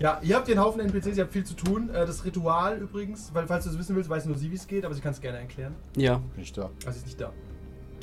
Ja, 0.00 0.20
ihr 0.22 0.36
habt 0.36 0.46
hier 0.46 0.56
einen 0.56 0.64
Haufen 0.64 0.80
NPCs, 0.80 1.16
ihr 1.16 1.24
habt 1.24 1.32
viel 1.32 1.44
zu 1.44 1.54
tun. 1.54 1.88
Äh, 1.90 2.04
Das 2.06 2.24
Ritual 2.24 2.78
übrigens, 2.78 3.30
weil 3.32 3.46
falls 3.46 3.64
du 3.64 3.70
es 3.70 3.78
wissen 3.78 3.94
willst, 3.96 4.08
weiß 4.10 4.26
nur 4.26 4.36
sie, 4.36 4.50
wie 4.50 4.56
es 4.56 4.66
geht, 4.66 4.84
aber 4.84 4.94
sie 4.94 5.00
kann 5.00 5.12
es 5.12 5.20
gerne 5.20 5.38
erklären. 5.38 5.74
Ja. 5.96 6.20
Bin 6.34 6.42
ich 6.42 6.52
da. 6.52 6.70
Also 6.84 6.90
sie 6.92 6.98
ist 6.98 7.06
nicht 7.06 7.20
da. 7.20 7.32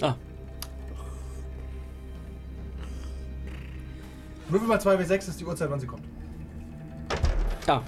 Ah. 0.01 0.15
Würfel 4.49 4.67
mal 4.67 4.77
2W6 4.77 5.29
ist 5.29 5.39
die 5.39 5.45
Uhrzeit, 5.45 5.69
wann 5.69 5.79
sie 5.79 5.87
kommt. 5.87 6.03
Ah. 7.67 7.81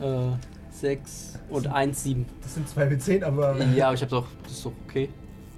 Äh, 0.00 0.30
6 0.70 1.38
und 1.50 1.66
1, 1.66 2.02
7. 2.02 2.26
Das 2.42 2.54
sind 2.54 2.68
2W10, 2.68 3.24
aber. 3.24 3.56
Ja, 3.74 3.86
aber 3.86 3.94
ich 3.94 4.02
hab 4.02 4.08
doch. 4.10 4.26
Das 4.44 4.52
ist 4.52 4.64
doch 4.64 4.72
okay. 4.86 5.08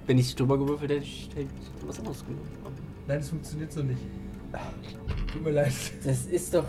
Wenn 0.07 0.17
ich 0.17 0.35
drüber 0.35 0.57
gewürfelt 0.57 0.91
hätte, 0.91 1.05
hätte 1.05 1.41
ich 1.41 1.87
was 1.87 1.99
anderes 1.99 2.25
genommen. 2.25 2.47
Nein, 3.07 3.19
das 3.19 3.29
funktioniert 3.29 3.71
so 3.71 3.81
nicht. 3.83 4.01
Tut 5.31 5.43
mir 5.43 5.51
leid. 5.51 5.73
Das 6.03 6.25
ist 6.25 6.53
doch. 6.53 6.65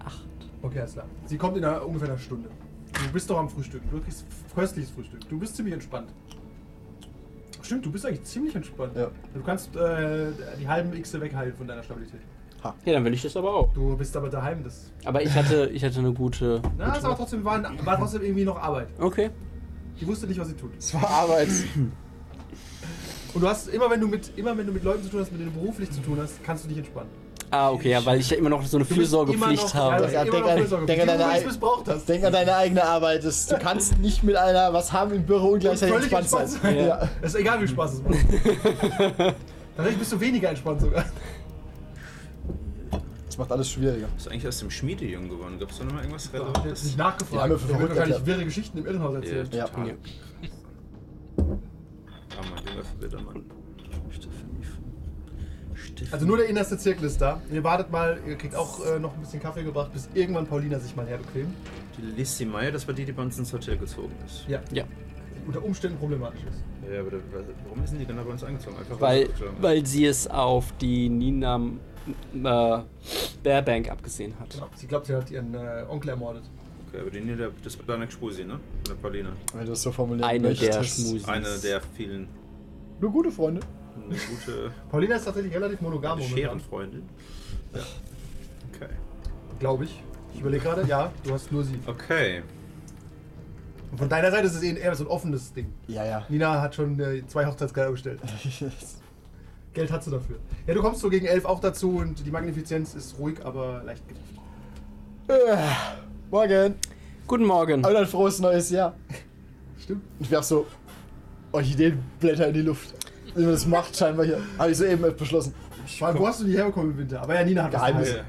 Acht. 0.00 0.26
Okay, 0.62 0.80
alles 0.80 0.92
klar. 0.92 1.06
Sie 1.26 1.38
kommt 1.38 1.56
in 1.56 1.64
einer, 1.64 1.86
ungefähr 1.86 2.08
einer 2.08 2.18
Stunde. 2.18 2.50
Du 2.92 3.12
bist 3.12 3.30
doch 3.30 3.38
am 3.38 3.48
Frühstück. 3.48 3.82
Du 3.90 4.00
kriegst 4.00 4.26
köstliches 4.54 4.90
Frühstück. 4.90 5.28
Du 5.28 5.38
bist 5.38 5.56
ziemlich 5.56 5.74
entspannt. 5.74 6.12
Stimmt, 7.62 7.86
du 7.86 7.92
bist 7.92 8.06
eigentlich 8.06 8.24
ziemlich 8.24 8.54
entspannt. 8.54 8.96
Ja. 8.96 9.10
Du 9.34 9.42
kannst 9.42 9.76
äh, 9.76 10.32
die 10.58 10.66
halben 10.66 10.90
Xe 11.02 11.20
wegheilen 11.20 11.54
von 11.54 11.66
deiner 11.66 11.82
Stabilität. 11.82 12.20
Ja, 12.84 12.92
dann 12.92 13.04
will 13.04 13.14
ich 13.14 13.22
das 13.22 13.36
aber 13.36 13.54
auch. 13.54 13.72
Du 13.72 13.96
bist 13.96 14.16
aber 14.16 14.28
daheim. 14.28 14.64
Das. 14.64 14.92
Aber 15.04 15.22
ich 15.22 15.32
hatte, 15.32 15.70
ich 15.72 15.84
hatte 15.84 15.98
eine 15.98 16.12
gute. 16.12 16.60
Na, 16.76 16.94
ist 16.94 17.04
aber 17.04 17.16
trotzdem, 17.16 17.44
war, 17.44 17.62
war 17.84 17.98
trotzdem 17.98 18.22
irgendwie 18.22 18.44
noch 18.44 18.60
Arbeit. 18.60 18.88
Okay. 18.98 19.30
Die 20.00 20.06
wusste 20.06 20.26
nicht, 20.26 20.40
was 20.40 20.48
sie 20.48 20.54
tut. 20.54 20.70
Es 20.78 20.94
war 20.94 21.08
Arbeit. 21.08 21.48
Und 23.34 23.42
du 23.42 23.48
hast 23.48 23.68
immer, 23.68 23.90
wenn 23.90 24.00
du 24.00 24.08
mit 24.08 24.32
immer 24.36 24.56
wenn 24.56 24.66
du 24.66 24.72
mit 24.72 24.82
Leuten 24.82 25.02
zu 25.02 25.10
tun 25.10 25.20
hast, 25.20 25.30
mit 25.30 25.40
denen 25.40 25.52
du 25.52 25.60
beruflich 25.60 25.90
zu 25.90 26.00
tun 26.00 26.18
hast, 26.20 26.42
kannst 26.42 26.64
du 26.64 26.68
dich 26.68 26.78
entspannen. 26.78 27.10
Ah, 27.50 27.70
okay, 27.70 27.90
ja, 27.90 28.04
weil 28.04 28.20
ich 28.20 28.28
ja 28.28 28.36
immer 28.36 28.50
noch 28.50 28.64
so 28.64 28.76
eine 28.76 28.84
Fürsorgepflicht 28.84 29.74
habe. 29.74 30.04
Ja, 30.04 30.24
Ja, 30.24 30.24
denk 30.24 30.46
an, 30.46 30.86
denk, 30.86 31.00
an 31.00 31.06
deine, 31.06 32.00
denk 32.06 32.24
an 32.24 32.32
deine 32.32 32.56
eigene 32.56 32.84
Arbeit. 32.84 33.24
Das, 33.24 33.46
du 33.46 33.58
kannst 33.58 33.98
nicht 33.98 34.22
mit 34.22 34.36
einer, 34.36 34.72
was 34.72 34.92
haben 34.92 35.12
im 35.14 35.24
Büro 35.24 35.50
und 35.50 35.60
gleichzeitig 35.60 35.94
völlig 35.94 36.12
entspannt 36.12 36.44
entspannt 36.44 36.62
sein. 36.62 36.74
sein. 36.76 36.86
Ja. 36.86 37.08
Es 37.22 37.34
ist 37.34 37.40
egal, 37.40 37.62
wie 37.62 37.68
Spaß 37.68 37.94
es 37.94 38.02
macht. 38.02 38.16
Tatsächlich 39.76 39.98
bist 39.98 40.12
du 40.12 40.20
weniger 40.20 40.50
entspannt 40.50 40.80
sogar. 40.80 41.04
Das 43.38 43.46
macht 43.46 43.52
alles 43.52 43.70
schwieriger. 43.70 44.08
Ist 44.16 44.28
eigentlich 44.28 44.48
aus 44.48 44.58
dem 44.58 44.68
Schmiedejungen 44.68 45.28
geworden. 45.30 45.60
Gab 45.60 45.70
es 45.70 45.78
da 45.78 45.84
noch 45.84 45.92
mal 45.92 46.00
irgendwas 46.00 46.28
Da 46.32 46.40
hab 46.44 46.58
ich 46.58 46.64
jetzt 46.64 46.82
nicht 46.82 46.96
Die 46.98 47.00
haben 47.00 47.10
nachgefragt. 47.10 47.68
wir 47.68 47.78
wird 47.78 47.90
wahrscheinlich 47.90 48.26
wirre 48.26 48.44
Geschichten 48.44 48.78
im 48.78 48.86
Irrenhaus 48.86 49.12
Ja, 49.12 49.18
erzählen. 49.20 49.48
Ja. 49.52 49.64
total. 49.68 49.86
Ja. 49.86 49.94
Ah, 51.36 52.44
mein 52.52 52.64
Junge 52.66 52.82
verwirrt 52.82 53.24
Mann. 53.24 53.44
Also 56.10 56.26
nur 56.26 56.36
der 56.36 56.48
innerste 56.48 56.78
Zirkel 56.78 57.04
ist 57.04 57.20
da. 57.20 57.40
Ihr 57.52 57.62
wartet 57.62 57.92
mal, 57.92 58.18
ihr 58.26 58.34
kriegt 58.34 58.56
auch 58.56 58.84
äh, 58.84 58.98
noch 58.98 59.14
ein 59.14 59.20
bisschen 59.20 59.40
Kaffee 59.40 59.62
gebracht, 59.62 59.92
bis 59.92 60.08
irgendwann 60.14 60.48
Paulina 60.48 60.80
sich 60.80 60.96
mal 60.96 61.06
herbequemt. 61.06 61.54
Die 61.96 62.02
Lissy 62.20 62.44
Meyer, 62.44 62.72
das 62.72 62.88
war 62.88 62.94
die, 62.94 63.04
die 63.04 63.12
bei 63.12 63.22
uns 63.22 63.38
ins 63.38 63.52
Hotel 63.52 63.76
gezogen 63.78 64.14
ist. 64.26 64.48
Ja. 64.48 64.60
Ja, 64.72 64.82
unter 65.46 65.62
Umständen 65.64 65.96
problematisch 65.98 66.40
ist. 66.40 66.64
Ja, 66.92 67.00
aber 67.02 67.12
da, 67.12 67.16
warum 67.68 67.84
ist 67.84 67.92
denn 67.92 68.00
die 68.00 68.06
genau 68.06 68.24
bei 68.24 68.30
uns 68.32 68.42
eingezogen? 68.42 68.78
Einfach 68.78 69.00
weil, 69.00 69.28
weil 69.60 69.86
sie 69.86 70.06
es 70.06 70.26
auf 70.26 70.72
die 70.80 71.08
Nina 71.08 71.60
äh, 72.34 72.78
Bearbank 73.42 73.90
abgesehen 73.90 74.34
hat. 74.40 74.50
Genau. 74.50 74.68
Sie 74.76 74.86
glaubt, 74.86 75.06
sie 75.06 75.14
hat 75.14 75.30
ihren 75.30 75.54
äh, 75.54 75.84
Onkel 75.88 76.10
ermordet. 76.10 76.42
Okay, 76.88 77.00
aber 77.00 77.10
die 77.10 77.20
Nina, 77.20 77.48
das 77.62 77.78
war 77.78 77.86
deine 77.86 78.10
Spusi, 78.10 78.44
ne? 78.44 78.54
Von 78.54 78.60
der 78.88 78.94
Paulina. 78.94 79.30
Wenn 79.54 79.66
du 79.66 79.72
es 79.72 79.82
so 79.82 79.92
formulieren 79.92 80.28
Eine 80.28 80.54
der. 80.54 80.72
Schmusis. 80.84 81.24
Eine 81.26 81.58
der 81.58 81.80
vielen 81.80 82.28
Nur 83.00 83.12
gute 83.12 83.30
Freunde. 83.30 83.60
eine 83.96 84.16
gute 84.16 84.70
Paulina 84.90 85.16
ist 85.16 85.24
tatsächlich 85.24 85.54
relativ 85.54 85.80
monogam 85.80 86.18
eine. 86.18 86.26
Scherenfreundin. 86.28 87.02
Ja. 87.74 87.80
Okay. 88.74 88.92
Glaube 89.58 89.84
ich. 89.84 90.02
Ich 90.34 90.40
überlege 90.40 90.62
gerade, 90.62 90.86
ja, 90.86 91.12
du 91.24 91.32
hast 91.32 91.50
nur 91.52 91.64
sie. 91.64 91.78
Okay. 91.86 92.42
Und 93.90 93.98
von 93.98 94.08
deiner 94.08 94.30
Seite 94.30 94.46
ist 94.46 94.54
es 94.54 94.62
eher 94.62 94.94
so 94.94 95.04
ein 95.04 95.08
offenes 95.10 95.52
Ding. 95.52 95.72
Ja, 95.88 96.04
ja. 96.04 96.26
Nina 96.28 96.60
hat 96.60 96.74
schon 96.74 96.98
äh, 97.00 97.26
zwei 97.26 97.46
Hochzeitskleider 97.46 97.90
bestellt. 97.90 98.20
Geld 99.78 99.92
hat 99.92 100.02
sie 100.04 100.10
dafür. 100.10 100.36
Ja, 100.66 100.74
du 100.74 100.80
kommst 100.82 101.00
so 101.00 101.08
gegen 101.08 101.26
elf 101.26 101.44
auch 101.44 101.60
dazu 101.60 101.98
und 101.98 102.24
die 102.26 102.30
Magnifizenz 102.30 102.94
ist 102.94 103.16
ruhig, 103.18 103.36
aber 103.44 103.82
leicht 103.84 104.02
genervt. 104.08 104.28
Äh, 105.28 105.56
Morgen. 106.30 106.74
Guten 107.26 107.44
Morgen. 107.44 107.74
Und 107.84 107.92
dann 107.92 108.06
frohes 108.06 108.40
neues 108.40 108.70
Jahr. 108.70 108.94
Stimmt. 109.78 110.02
Ich 110.18 110.30
werf 110.30 110.44
so 110.44 110.66
Orchideenblätter 111.52 112.48
in 112.48 112.54
die 112.54 112.62
Luft. 112.62 112.94
Wie 113.34 113.42
man 113.42 113.52
das 113.52 113.66
macht, 113.66 113.96
scheinbar 113.96 114.26
hier. 114.26 114.40
Habe 114.58 114.70
ich 114.72 114.76
soeben 114.78 115.14
beschlossen. 115.16 115.54
Vor 115.98 116.08
allem, 116.08 116.18
wo 116.18 116.26
hast 116.26 116.40
du 116.40 116.44
die 116.44 116.56
herbekommen 116.56 116.92
im 116.92 116.98
Winter? 116.98 117.22
Aber 117.22 117.34
ja, 117.34 117.44
Nina 117.44 117.64
hat 117.64 117.70
Geheimnis. 117.70 118.08
Geheimnis. 118.08 118.26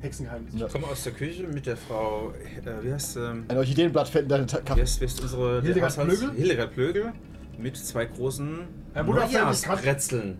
Hexengeheimnis. 0.00 0.54
Ich 0.54 0.68
komme 0.72 0.86
aus 0.86 1.02
der 1.04 1.12
Küche 1.12 1.42
mit 1.44 1.66
der 1.66 1.76
Frau, 1.76 2.32
äh, 2.64 2.84
wie 2.84 2.92
heißt, 2.92 3.16
ähm, 3.16 3.44
Ein 3.48 3.56
Orchideenblatt 3.58 4.08
fällt 4.08 4.24
in 4.24 4.28
deine 4.30 4.46
Ta- 4.46 4.58
wie 4.58 4.64
Kaffee. 4.64 4.80
heißt, 4.82 5.00
wie 5.00 5.04
heißt 5.06 5.20
unsere 5.22 5.62
Hildegard 5.62 5.92
Haushalts- 5.92 6.18
Plögel? 6.20 6.36
Hildegard 6.36 6.72
Plögel 6.74 7.12
mit 7.58 7.76
zwei 7.76 8.04
großen 8.06 8.60
Herr 8.94 9.02
ich 9.02 9.08
kann- 9.14 9.16
Neujahrskretzeln. 9.16 10.38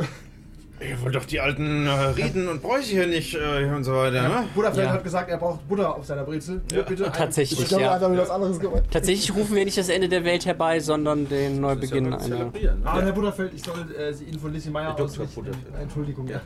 Ihr 0.82 0.98
wollt 1.02 1.14
doch 1.14 1.26
die 1.26 1.38
alten 1.40 1.86
äh, 1.86 1.90
Riten 1.90 2.48
und 2.48 2.62
Bräuche 2.62 2.84
hier 2.92 3.06
nicht 3.06 3.34
äh, 3.34 3.66
und 3.66 3.84
so 3.84 3.92
weiter, 3.92 4.22
ne? 4.26 4.44
Butterfeld 4.54 4.86
Ja. 4.86 4.92
hat 4.94 5.04
gesagt, 5.04 5.28
er 5.30 5.36
braucht 5.36 5.68
Butter 5.68 5.94
auf 5.94 6.06
seiner 6.06 6.24
Brezel. 6.24 6.62
Ja. 6.72 6.80
Bitte 6.80 7.04
ein- 7.04 7.12
Tatsächlich, 7.12 7.60
Ich 7.60 7.68
glaube, 7.68 7.82
er 7.82 7.88
ja. 7.90 7.94
hat 7.96 8.02
damit 8.02 8.18
was 8.18 8.30
anderes 8.30 8.58
gemeint. 8.58 8.90
Tatsächlich 8.90 9.34
rufen 9.34 9.56
wir 9.56 9.64
nicht 9.66 9.76
das 9.76 9.90
Ende 9.90 10.08
der 10.08 10.24
Welt 10.24 10.46
herbei, 10.46 10.80
sondern 10.80 11.28
den 11.28 11.60
Neubeginn 11.60 12.10
Das 12.10 12.22
ist 12.22 12.28
ja 12.30 12.34
einer. 12.36 12.44
beim 12.46 12.52
Zelebrieren, 12.54 12.80
ne? 12.82 12.86
Ah, 12.90 12.98
Herr 13.02 13.12
Butterfeld, 13.12 13.52
ich 13.54 13.62
soll 13.62 13.94
äh, 13.94 14.14
Sie 14.14 14.24
Ihnen 14.24 14.40
von 14.40 14.54
Lissy 14.54 14.70
Meyer 14.70 14.92
Dr. 14.92 15.04
ausrichten. 15.04 15.34
Butterfeld. 15.34 15.66
Entschuldigung, 15.82 16.28
ja. 16.28 16.40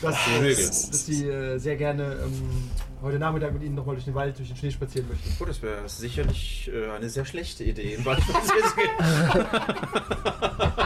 Dass, 0.00 0.16
Flügel. 0.20 0.56
dass 0.56 1.04
Sie 1.06 1.28
äh, 1.28 1.58
sehr 1.58 1.76
gerne 1.76 2.04
ähm, 2.24 2.70
heute 3.02 3.18
Nachmittag 3.18 3.52
mit 3.52 3.62
Ihnen 3.62 3.74
nochmal 3.74 3.96
durch 3.96 4.06
den 4.06 4.14
Wald, 4.14 4.38
durch 4.38 4.48
den 4.48 4.56
Schnee 4.56 4.70
spazieren 4.70 5.06
möchten. 5.10 5.36
Oh, 5.38 5.44
das 5.44 5.60
wäre 5.60 5.76
sicherlich 5.84 6.70
äh, 6.74 6.96
eine 6.96 7.10
sehr 7.10 7.26
schlechte 7.26 7.62
Idee. 7.62 7.96
Im 7.98 8.06
Wald 8.06 8.20
spazieren 8.22 8.64
zu 8.70 8.76
gehen. 8.76 9.46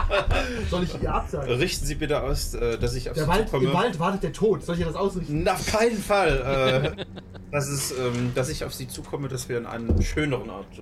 Soll 0.69 0.83
ich 0.83 1.01
ihr 1.01 1.13
absagen? 1.13 1.49
Richten 1.55 1.85
Sie 1.85 1.95
bitte 1.95 2.21
aus, 2.21 2.53
äh, 2.53 2.77
dass 2.77 2.95
ich 2.95 3.09
auf 3.09 3.15
Der 3.15 3.23
Sie 3.25 3.29
Wald, 3.29 3.47
zukomme. 3.49 3.67
Im 3.67 3.73
Wald 3.73 3.99
wartet 3.99 4.23
der 4.23 4.33
Tod. 4.33 4.63
Soll 4.63 4.75
ich 4.75 4.81
ihr 4.81 4.87
das 4.87 4.95
ausrichten? 4.95 5.43
Na, 5.43 5.53
auf 5.53 5.65
keinen 5.65 5.97
Fall. 5.97 6.93
Äh, 6.97 7.05
dass, 7.51 7.67
es, 7.69 7.91
ähm, 7.91 8.31
dass 8.35 8.49
ich 8.49 8.63
auf 8.63 8.73
Sie 8.73 8.87
zukomme, 8.87 9.27
dass 9.27 9.49
wir 9.49 9.57
an 9.57 9.65
einem 9.65 10.01
schöneren 10.01 10.49
Ort. 10.49 10.77
Äh, 10.79 10.81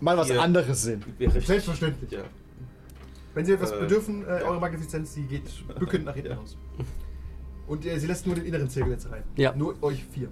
Mal 0.00 0.16
was 0.16 0.26
Hier. 0.28 0.42
anderes 0.42 0.82
sehen. 0.82 1.02
berichten. 1.18 1.40
Selbstverständlich. 1.40 2.10
Ja. 2.10 2.18
Wenn 3.34 3.44
Sie 3.46 3.52
etwas 3.52 3.70
Äh, 3.72 3.80
bedürfen, 3.80 4.24
äh, 4.26 4.40
ja. 4.40 4.46
eure 4.48 4.60
Magnifizenz, 4.60 5.14
sie 5.14 5.22
geht 5.22 5.44
bückend 5.78 6.04
nach 6.04 6.14
hinten 6.14 6.30
Ja. 6.30 6.36
raus. 6.36 6.56
Und 7.66 7.86
äh, 7.86 7.98
sie 7.98 8.06
lässt 8.06 8.26
nur 8.26 8.34
den 8.36 8.44
inneren 8.44 8.68
Zirkel 8.68 8.92
jetzt 8.92 9.10
rein. 9.10 9.22
Ja. 9.36 9.54
Nur 9.56 9.80
euch 9.82 10.04
vier. 10.12 10.28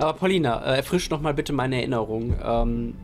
Aber 0.00 0.12
Paulina, 0.14 0.62
äh, 0.64 0.76
erfrisch 0.76 1.10
noch 1.10 1.20
mal 1.20 1.34
bitte 1.34 1.52
meine 1.52 1.76
Erinnerung. 1.76 2.34
Ähm, 2.42 2.94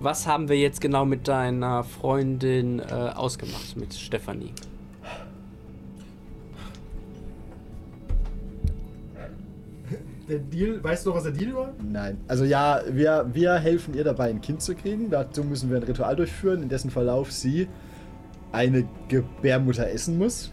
was 0.00 0.26
haben 0.26 0.48
wir 0.48 0.56
jetzt 0.56 0.80
genau 0.80 1.04
mit 1.04 1.28
deiner 1.28 1.84
Freundin 1.84 2.80
äh, 2.80 2.82
ausgemacht, 2.92 3.76
mit 3.76 3.94
Stefanie? 3.94 4.52
Der 10.28 10.38
Deal, 10.38 10.82
weißt 10.82 11.04
du 11.04 11.10
noch, 11.10 11.16
was 11.16 11.24
der 11.24 11.32
Deal 11.32 11.54
war? 11.54 11.74
Nein. 11.82 12.18
Also 12.28 12.44
ja, 12.44 12.82
wir, 12.88 13.28
wir 13.32 13.54
helfen 13.54 13.94
ihr 13.94 14.04
dabei, 14.04 14.30
ein 14.30 14.40
Kind 14.40 14.62
zu 14.62 14.76
kriegen. 14.76 15.10
Dazu 15.10 15.42
müssen 15.42 15.70
wir 15.70 15.76
ein 15.76 15.82
Ritual 15.82 16.14
durchführen, 16.14 16.62
in 16.62 16.68
dessen 16.68 16.90
Verlauf 16.90 17.32
sie 17.32 17.68
eine 18.52 18.88
Gebärmutter 19.08 19.90
essen 19.90 20.18
muss. 20.18 20.52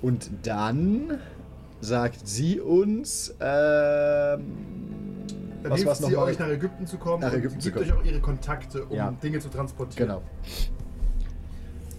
Und 0.00 0.30
dann 0.42 1.18
sagt 1.80 2.26
sie 2.26 2.60
uns, 2.60 3.34
ähm, 3.40 4.83
Dann 5.64 5.72
was 5.72 5.98
hilft 5.98 6.04
sie 6.04 6.16
euch 6.16 6.38
nach 6.38 6.48
Ägypten 6.48 6.86
zu 6.86 6.98
kommen 6.98 7.22
Nach 7.22 7.32
und 7.32 7.38
Ägypten 7.38 7.58
zu 7.58 7.72
gibt 7.72 7.82
euch 7.82 7.92
auch 7.92 8.04
ihre 8.04 8.20
Kontakte, 8.20 8.84
um 8.84 8.94
Ja. 8.96 9.10
Dinge 9.22 9.38
zu 9.38 9.48
transportieren. 9.48 10.08
Genau. 10.08 10.22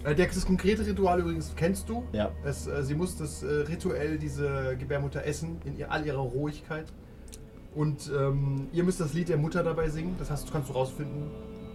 Äh, 0.04 0.14
das 0.14 0.46
konkrete 0.46 0.86
Ritual 0.86 1.18
übrigens 1.18 1.52
kennst 1.56 1.88
du. 1.88 2.04
Ja. 2.12 2.30
Es, 2.44 2.68
äh, 2.68 2.84
sie 2.84 2.94
muss 2.94 3.16
das 3.16 3.42
äh, 3.42 3.46
rituell 3.46 4.18
diese 4.18 4.76
Gebärmutter 4.78 5.24
essen, 5.24 5.60
in 5.64 5.76
ihr, 5.76 5.90
all 5.90 6.06
ihrer 6.06 6.20
Rohigkeit. 6.20 6.86
Und 7.74 8.10
ähm, 8.16 8.68
ihr 8.72 8.84
müsst 8.84 9.00
das 9.00 9.12
Lied 9.14 9.28
der 9.28 9.36
Mutter 9.36 9.64
dabei 9.64 9.88
singen. 9.88 10.14
Das 10.18 10.30
hast, 10.30 10.50
kannst 10.52 10.68
du 10.70 10.72
rausfinden. 10.74 11.24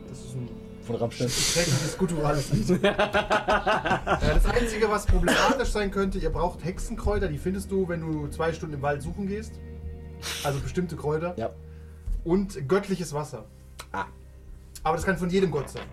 Das 0.07 0.19
ist 0.19 0.33
ein 0.35 0.47
Von 0.81 0.95
Rammstein. 0.95 1.27
schreckliches, 1.29 1.97
gutturales 1.97 2.53
Lied. 2.53 2.81
das 2.83 4.45
Einzige, 4.45 4.89
was 4.89 5.05
problematisch 5.05 5.69
sein 5.69 5.91
könnte, 5.91 6.19
ihr 6.19 6.29
braucht 6.29 6.63
Hexenkräuter. 6.63 7.27
Die 7.27 7.37
findest 7.37 7.69
du, 7.69 7.89
wenn 7.89 7.99
du 7.99 8.27
zwei 8.29 8.53
Stunden 8.53 8.75
im 8.75 8.81
Wald 8.81 9.01
suchen 9.01 9.27
gehst. 9.27 9.59
Also 10.43 10.59
bestimmte 10.59 10.95
Kräuter. 10.95 11.33
Ja. 11.37 11.49
Und 12.23 12.67
göttliches 12.67 13.13
Wasser. 13.13 13.45
Ah. 13.91 14.05
Aber 14.83 14.95
das 14.95 15.05
kann 15.05 15.17
von 15.17 15.29
jedem 15.29 15.51
Gott 15.51 15.69
sein. 15.69 15.83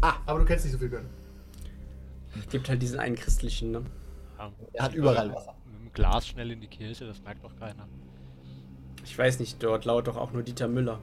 Ah. 0.00 0.14
Aber 0.26 0.40
du 0.40 0.44
kennst 0.44 0.64
nicht 0.64 0.72
so 0.72 0.78
viel 0.78 0.88
Götter. 0.88 1.08
Gibt 2.50 2.68
halt 2.68 2.82
diesen 2.82 2.98
einen 2.98 3.16
christlichen, 3.16 3.70
ne? 3.70 3.82
Ja, 4.38 4.52
Er 4.74 4.84
hat 4.84 4.94
überall 4.94 5.32
Wasser. 5.32 5.54
Mit 5.72 5.80
dem 5.80 5.92
Glas 5.92 6.26
schnell 6.28 6.50
in 6.50 6.60
die 6.60 6.66
Kirche, 6.66 7.06
das 7.06 7.22
merkt 7.22 7.42
doch 7.44 7.56
keiner. 7.58 7.88
Ich 9.04 9.16
weiß 9.16 9.38
nicht, 9.38 9.62
dort 9.62 9.84
lauert 9.84 10.06
doch 10.08 10.16
auch 10.16 10.32
nur 10.32 10.42
Dieter 10.42 10.68
Müller. 10.68 10.98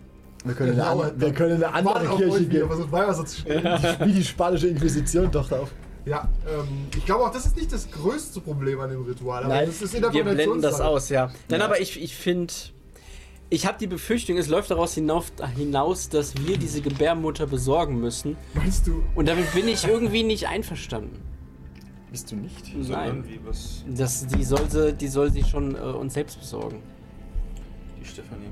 Wir 0.45 0.53
können, 0.53 0.71
eine, 0.73 0.81
Genau, 0.81 0.91
andere- 1.01 1.21
wir 1.21 1.33
können 1.33 1.55
eine 1.63 1.73
andere 1.73 1.95
Warte 1.95 2.09
auf 2.11 2.17
Kirche 2.19 2.45
gehen. 2.47 2.67
versucht 2.67 2.91
Weihwasser 2.91 3.25
zu 3.25 3.41
stellen. 3.41 3.63
Wie 4.05 4.11
die 4.13 4.23
spanische 4.23 4.67
Inquisition 4.67 5.31
doch 5.31 5.51
auf. 5.51 5.71
Ja, 6.05 6.29
ähm, 6.45 6.87
ich 6.95 7.05
glaube 7.05 7.23
auch, 7.23 7.31
das 7.31 7.45
ist 7.45 7.55
nicht 7.55 7.71
das 7.71 7.89
größte 7.89 8.41
Problem 8.41 8.79
an 8.81 8.89
dem 8.89 9.03
Ritual. 9.03 9.45
Aber 9.45 9.53
Nein. 9.53 9.67
das 9.67 9.81
ist 9.81 9.93
Wir 9.93 10.23
blenden 10.23 10.61
das 10.61 10.81
aus, 10.81 11.07
ja. 11.09 11.31
Nein, 11.47 11.61
Ja. 11.61 11.65
aber 11.65 11.79
ich, 11.79 11.99
ich 12.01 12.13
finde, 12.15 12.53
ich 13.53 13.67
habe 13.67 13.77
die 13.77 13.85
Befürchtung, 13.85 14.37
es 14.37 14.47
läuft 14.47 14.71
daraus 14.71 14.95
hinauf, 14.95 15.31
hinaus, 15.55 16.09
dass 16.09 16.35
wir 16.43 16.57
diese 16.57 16.81
Gebärmutter 16.81 17.45
besorgen 17.45 17.99
müssen. 17.99 18.35
Meinst 18.55 18.87
du? 18.87 19.03
Und 19.13 19.27
damit 19.27 19.53
bin 19.53 19.67
ich 19.67 19.85
irgendwie 19.85 20.23
nicht 20.23 20.47
einverstanden. 20.47 21.21
Bist 22.09 22.31
du 22.31 22.35
nicht? 22.35 22.75
Nein. 22.89 23.23
Das, 23.95 24.25
die, 24.25 24.43
soll 24.43 24.67
sie, 24.71 24.93
die 24.93 25.07
soll 25.07 25.31
sie 25.31 25.43
schon 25.43 25.75
äh, 25.75 25.77
uns 25.77 26.15
selbst 26.15 26.39
besorgen. 26.39 26.81
die 28.01 28.05
Stefanie. 28.05 28.47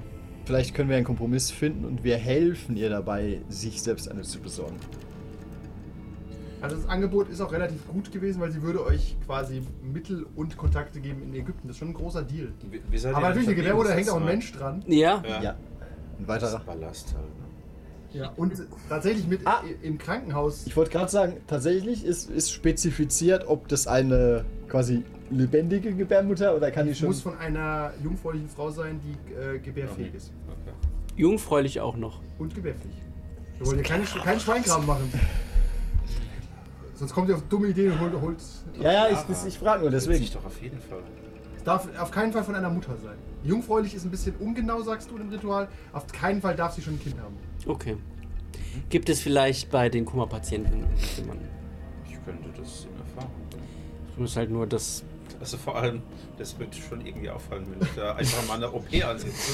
Vielleicht 0.46 0.76
können 0.76 0.90
wir 0.90 0.98
einen 0.98 1.06
Kompromiss 1.06 1.50
finden 1.50 1.86
und 1.86 2.04
wir 2.04 2.18
helfen 2.18 2.78
ihr 2.78 2.90
dabei, 2.92 3.42
sich 3.50 3.82
selbst 3.82 4.08
eine 4.08 4.22
zu 4.22 4.40
besorgen. 4.40 4.78
Also 6.62 6.76
das 6.76 6.88
Angebot 6.88 7.30
ist 7.30 7.42
auch 7.42 7.52
relativ 7.52 7.88
gut 7.88 8.12
gewesen, 8.12 8.40
weil 8.42 8.52
sie 8.52 8.62
würde 8.62 8.86
euch 8.86 9.16
quasi 9.26 9.62
Mittel 9.82 10.26
und 10.36 10.58
Kontakte 10.58 11.00
geben 11.00 11.24
in 11.24 11.34
Ägypten. 11.34 11.68
Das 11.68 11.76
ist 11.76 11.80
schon 11.80 11.90
ein 11.90 11.94
großer 11.94 12.22
Deal. 12.24 12.50
Wie, 12.70 12.82
wie 12.90 13.08
Aber 13.08 13.30
natürlich, 13.30 13.48
eine 13.50 13.64
verblieben? 13.64 13.90
hängt 13.94 14.10
auch 14.10 14.16
ein 14.16 14.22
Das 14.22 14.30
Mensch 14.32 14.52
dran. 14.54 14.84
Ja? 14.88 15.24
Ja. 15.28 15.42
Ja. 15.42 15.52
Ein 15.52 15.58
Das 16.20 16.28
weiterer. 16.28 16.58
ist 16.60 16.66
Ballast 16.66 17.14
halt. 17.16 17.26
Ne? 17.26 18.20
Ja. 18.20 18.34
Und 18.36 18.54
tatsächlich 18.90 19.26
mit 19.28 19.42
Ah. 19.48 19.62
im 19.82 19.98
Krankenhaus. 19.98 20.68
Ich 20.68 20.76
wollte 20.76 20.92
gerade 20.92 21.10
sagen, 21.10 21.38
tatsächlich 21.48 22.04
ist, 22.06 22.30
ist 22.30 22.52
spezifiziert, 22.52 23.48
ob 23.48 23.68
das 23.70 23.88
eine 23.88 24.44
quasi 24.68 25.04
lebendige 25.30 25.94
Gebärmutter 25.94 26.56
oder 26.56 26.72
kann 26.72 26.88
die 26.88 26.94
schon. 26.94 27.08
muss 27.08 27.22
von 27.22 27.38
einer 27.38 27.94
jungfräulichen 28.04 28.50
Frau 28.50 28.70
sein, 28.70 29.00
die 29.02 29.34
äh, 29.34 29.60
gebärfähig 29.60 30.14
ist. 30.14 30.32
Okay. 30.48 30.76
Jungfräulich 31.16 31.80
auch 31.80 31.96
noch. 31.96 32.20
Und 32.38 32.54
gebärfähig. 32.54 32.94
Wir 33.58 33.66
wollen 33.68 33.78
hier 33.78 33.86
keinen, 33.88 34.06
keinen 34.06 34.40
Schweinkram 34.42 34.86
machen. 34.86 35.10
Sonst 37.02 37.16
kommt 37.16 37.30
ihr 37.30 37.36
auf 37.36 37.42
dumme 37.50 37.70
Ideen 37.70 37.94
und 37.94 38.00
holt. 38.00 38.22
holt 38.22 38.38
ja, 38.80 38.92
ja, 38.92 39.10
ich, 39.10 39.18
das, 39.22 39.44
ich 39.44 39.58
frage 39.58 39.82
nur 39.82 39.90
deswegen. 39.90 40.24
Ich 40.24 40.34
doch 40.34 40.46
auf 40.46 40.62
jeden 40.62 40.80
Fall. 40.80 41.00
Es 41.58 41.64
darf 41.64 41.88
auf 42.00 42.12
keinen 42.12 42.32
Fall 42.32 42.44
von 42.44 42.54
einer 42.54 42.70
Mutter 42.70 42.96
sein. 43.04 43.16
Jungfräulich 43.44 43.96
ist 43.96 44.06
ein 44.06 44.12
bisschen 44.12 44.36
ungenau, 44.36 44.84
sagst 44.84 45.10
du 45.10 45.18
im 45.18 45.30
Ritual. 45.30 45.68
Auf 45.94 46.06
keinen 46.06 46.44
Fall 46.44 46.56
darf 46.56 46.76
sie 46.76 46.84
schon 46.84 46.94
ein 46.94 47.00
Kind 47.00 47.16
haben. 47.20 47.36
Okay. 47.66 47.98
Gibt 48.90 49.10
es 49.10 49.20
vielleicht 49.20 49.72
bei 49.72 49.90
den 49.90 50.06
Kummerpatienten 50.06 50.86
jemanden? 51.18 51.50
Ich 52.08 52.24
könnte 52.24 52.50
das 52.56 52.86
in 52.86 53.00
Erfahrung 53.00 53.32
bringen. 53.50 53.68
Du 54.16 54.22
musst 54.22 54.38
halt 54.38 54.52
nur 54.52 54.68
das. 54.68 55.04
Also 55.40 55.58
vor 55.58 55.78
allem, 55.78 56.04
das 56.38 56.60
wird 56.60 56.76
schon 56.76 57.04
irgendwie 57.04 57.32
auffallen, 57.32 57.66
wenn 57.72 57.82
ich 57.82 57.96
da 57.96 58.14
einfach 58.14 58.48
mal 58.48 58.58
eine 58.58 58.72
OP 58.72 58.86
ansitze. 59.04 59.54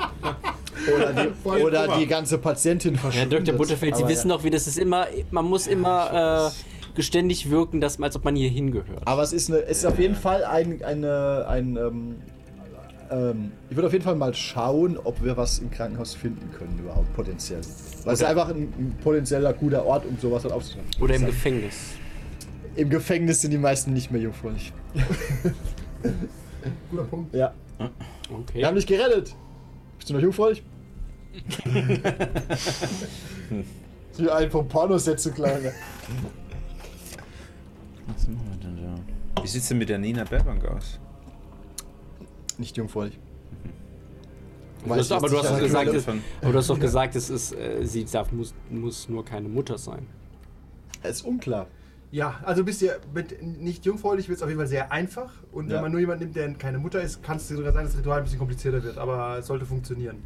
Oder 0.94 1.12
die, 1.12 1.48
oder 1.48 1.98
die 1.98 2.06
ganze 2.06 2.38
Patientin 2.38 2.94
Herr 2.94 3.10
verschwindet. 3.10 3.46
Dr. 3.46 3.58
Butterfeld, 3.58 3.96
Sie 3.96 4.02
Aber 4.02 4.10
wissen 4.10 4.30
ja. 4.30 4.36
doch, 4.36 4.44
wie 4.44 4.50
das 4.50 4.66
ist 4.66 4.78
immer. 4.78 5.06
Man 5.30 5.44
muss 5.44 5.66
immer 5.66 6.50
äh, 6.50 6.79
geständig 7.00 7.50
wirken, 7.50 7.80
dass, 7.80 7.98
als 8.00 8.14
ob 8.14 8.24
man 8.24 8.36
hier 8.36 8.50
hingehört. 8.50 9.06
Aber 9.06 9.22
es 9.22 9.32
ist, 9.32 9.50
eine, 9.50 9.62
es 9.62 9.78
ist 9.78 9.86
auf 9.86 9.98
jeden 9.98 10.14
Fall 10.14 10.44
ein, 10.44 10.82
eine, 10.82 11.46
ein 11.48 11.76
ähm, 11.76 12.16
ähm, 13.10 13.52
ich 13.70 13.76
würde 13.76 13.86
auf 13.86 13.92
jeden 13.94 14.04
Fall 14.04 14.16
mal 14.16 14.34
schauen, 14.34 14.98
ob 14.98 15.24
wir 15.24 15.34
was 15.38 15.60
im 15.60 15.70
Krankenhaus 15.70 16.12
finden 16.14 16.50
können, 16.52 16.78
überhaupt 16.78 17.10
potenziell. 17.14 17.62
Weil 18.04 18.12
es 18.12 18.20
ist 18.20 18.26
einfach 18.26 18.50
ein, 18.50 18.72
ein 18.78 18.94
potenzieller 19.02 19.54
guter 19.54 19.86
Ort, 19.86 20.04
um 20.04 20.18
sowas 20.18 20.44
halt 20.44 20.52
aufzunehmen. 20.52 20.88
Oder 21.00 21.14
im 21.14 21.24
Gefängnis. 21.24 21.94
Im 22.76 22.90
Gefängnis 22.90 23.40
sind 23.40 23.52
die 23.52 23.58
meisten 23.58 23.94
nicht 23.94 24.10
mehr 24.10 24.20
jungfräulich. 24.20 24.74
Guter 26.90 27.04
Punkt. 27.04 27.34
Ja. 27.34 27.54
Okay. 27.78 28.58
Wir 28.58 28.66
haben 28.66 28.76
dich 28.76 28.86
gerettet. 28.86 29.34
Bist 29.96 30.10
du 30.10 30.14
noch 30.14 30.20
jungfräulich? 30.20 30.62
Die 34.18 34.28
einen 34.30 34.50
vom 34.50 34.68
Pornoset 34.68 35.18
zu 35.18 35.32
klein. 35.32 35.72
Was 38.14 38.28
machen 38.28 38.46
wir 38.50 38.56
denn 38.68 38.76
da? 39.34 39.42
Wie 39.42 39.46
sieht's 39.48 39.68
denn 39.68 39.78
mit 39.78 39.88
der 39.88 39.98
Nina 39.98 40.24
Baerbank 40.24 40.64
aus? 40.66 40.98
Nicht 42.58 42.76
jungfräulich. 42.76 43.18
Du 44.84 44.94
hast, 44.94 45.12
aber, 45.12 45.28
du 45.28 45.38
hast 45.38 45.50
doch 45.50 45.58
gesagt, 45.60 45.88
es, 45.92 46.08
aber 46.08 46.52
du 46.52 46.58
hast 46.58 46.70
doch 46.70 46.80
gesagt, 46.80 47.14
es 47.14 47.28
ist, 47.28 47.52
äh, 47.52 47.84
sie 47.84 48.04
darf, 48.04 48.32
muss, 48.32 48.54
muss 48.70 49.08
nur 49.10 49.24
keine 49.24 49.48
Mutter 49.48 49.76
sein. 49.76 50.06
Es 51.02 51.16
ist 51.16 51.22
unklar. 51.22 51.66
Ja, 52.10 52.40
also 52.44 52.64
bist 52.64 52.82
ihr 52.82 52.98
mit 53.14 53.40
nicht 53.42 53.84
jungfräulich 53.84 54.28
wird 54.28 54.38
es 54.38 54.42
auf 54.42 54.48
jeden 54.48 54.58
Fall 54.58 54.66
sehr 54.66 54.90
einfach. 54.90 55.32
Und 55.52 55.66
wenn 55.68 55.76
Ja. 55.76 55.82
man 55.82 55.92
nur 55.92 56.00
jemanden 56.00 56.24
nimmt, 56.24 56.36
der 56.36 56.52
keine 56.54 56.78
Mutter 56.78 57.00
ist, 57.00 57.22
kann 57.22 57.36
es 57.36 57.46
sogar 57.46 57.72
sein, 57.72 57.84
dass 57.84 57.92
das 57.92 58.00
Ritual 58.00 58.18
ein 58.18 58.24
bisschen 58.24 58.38
komplizierter 58.38 58.82
wird. 58.82 58.98
Aber 58.98 59.38
es 59.38 59.46
sollte 59.46 59.64
funktionieren. 59.66 60.18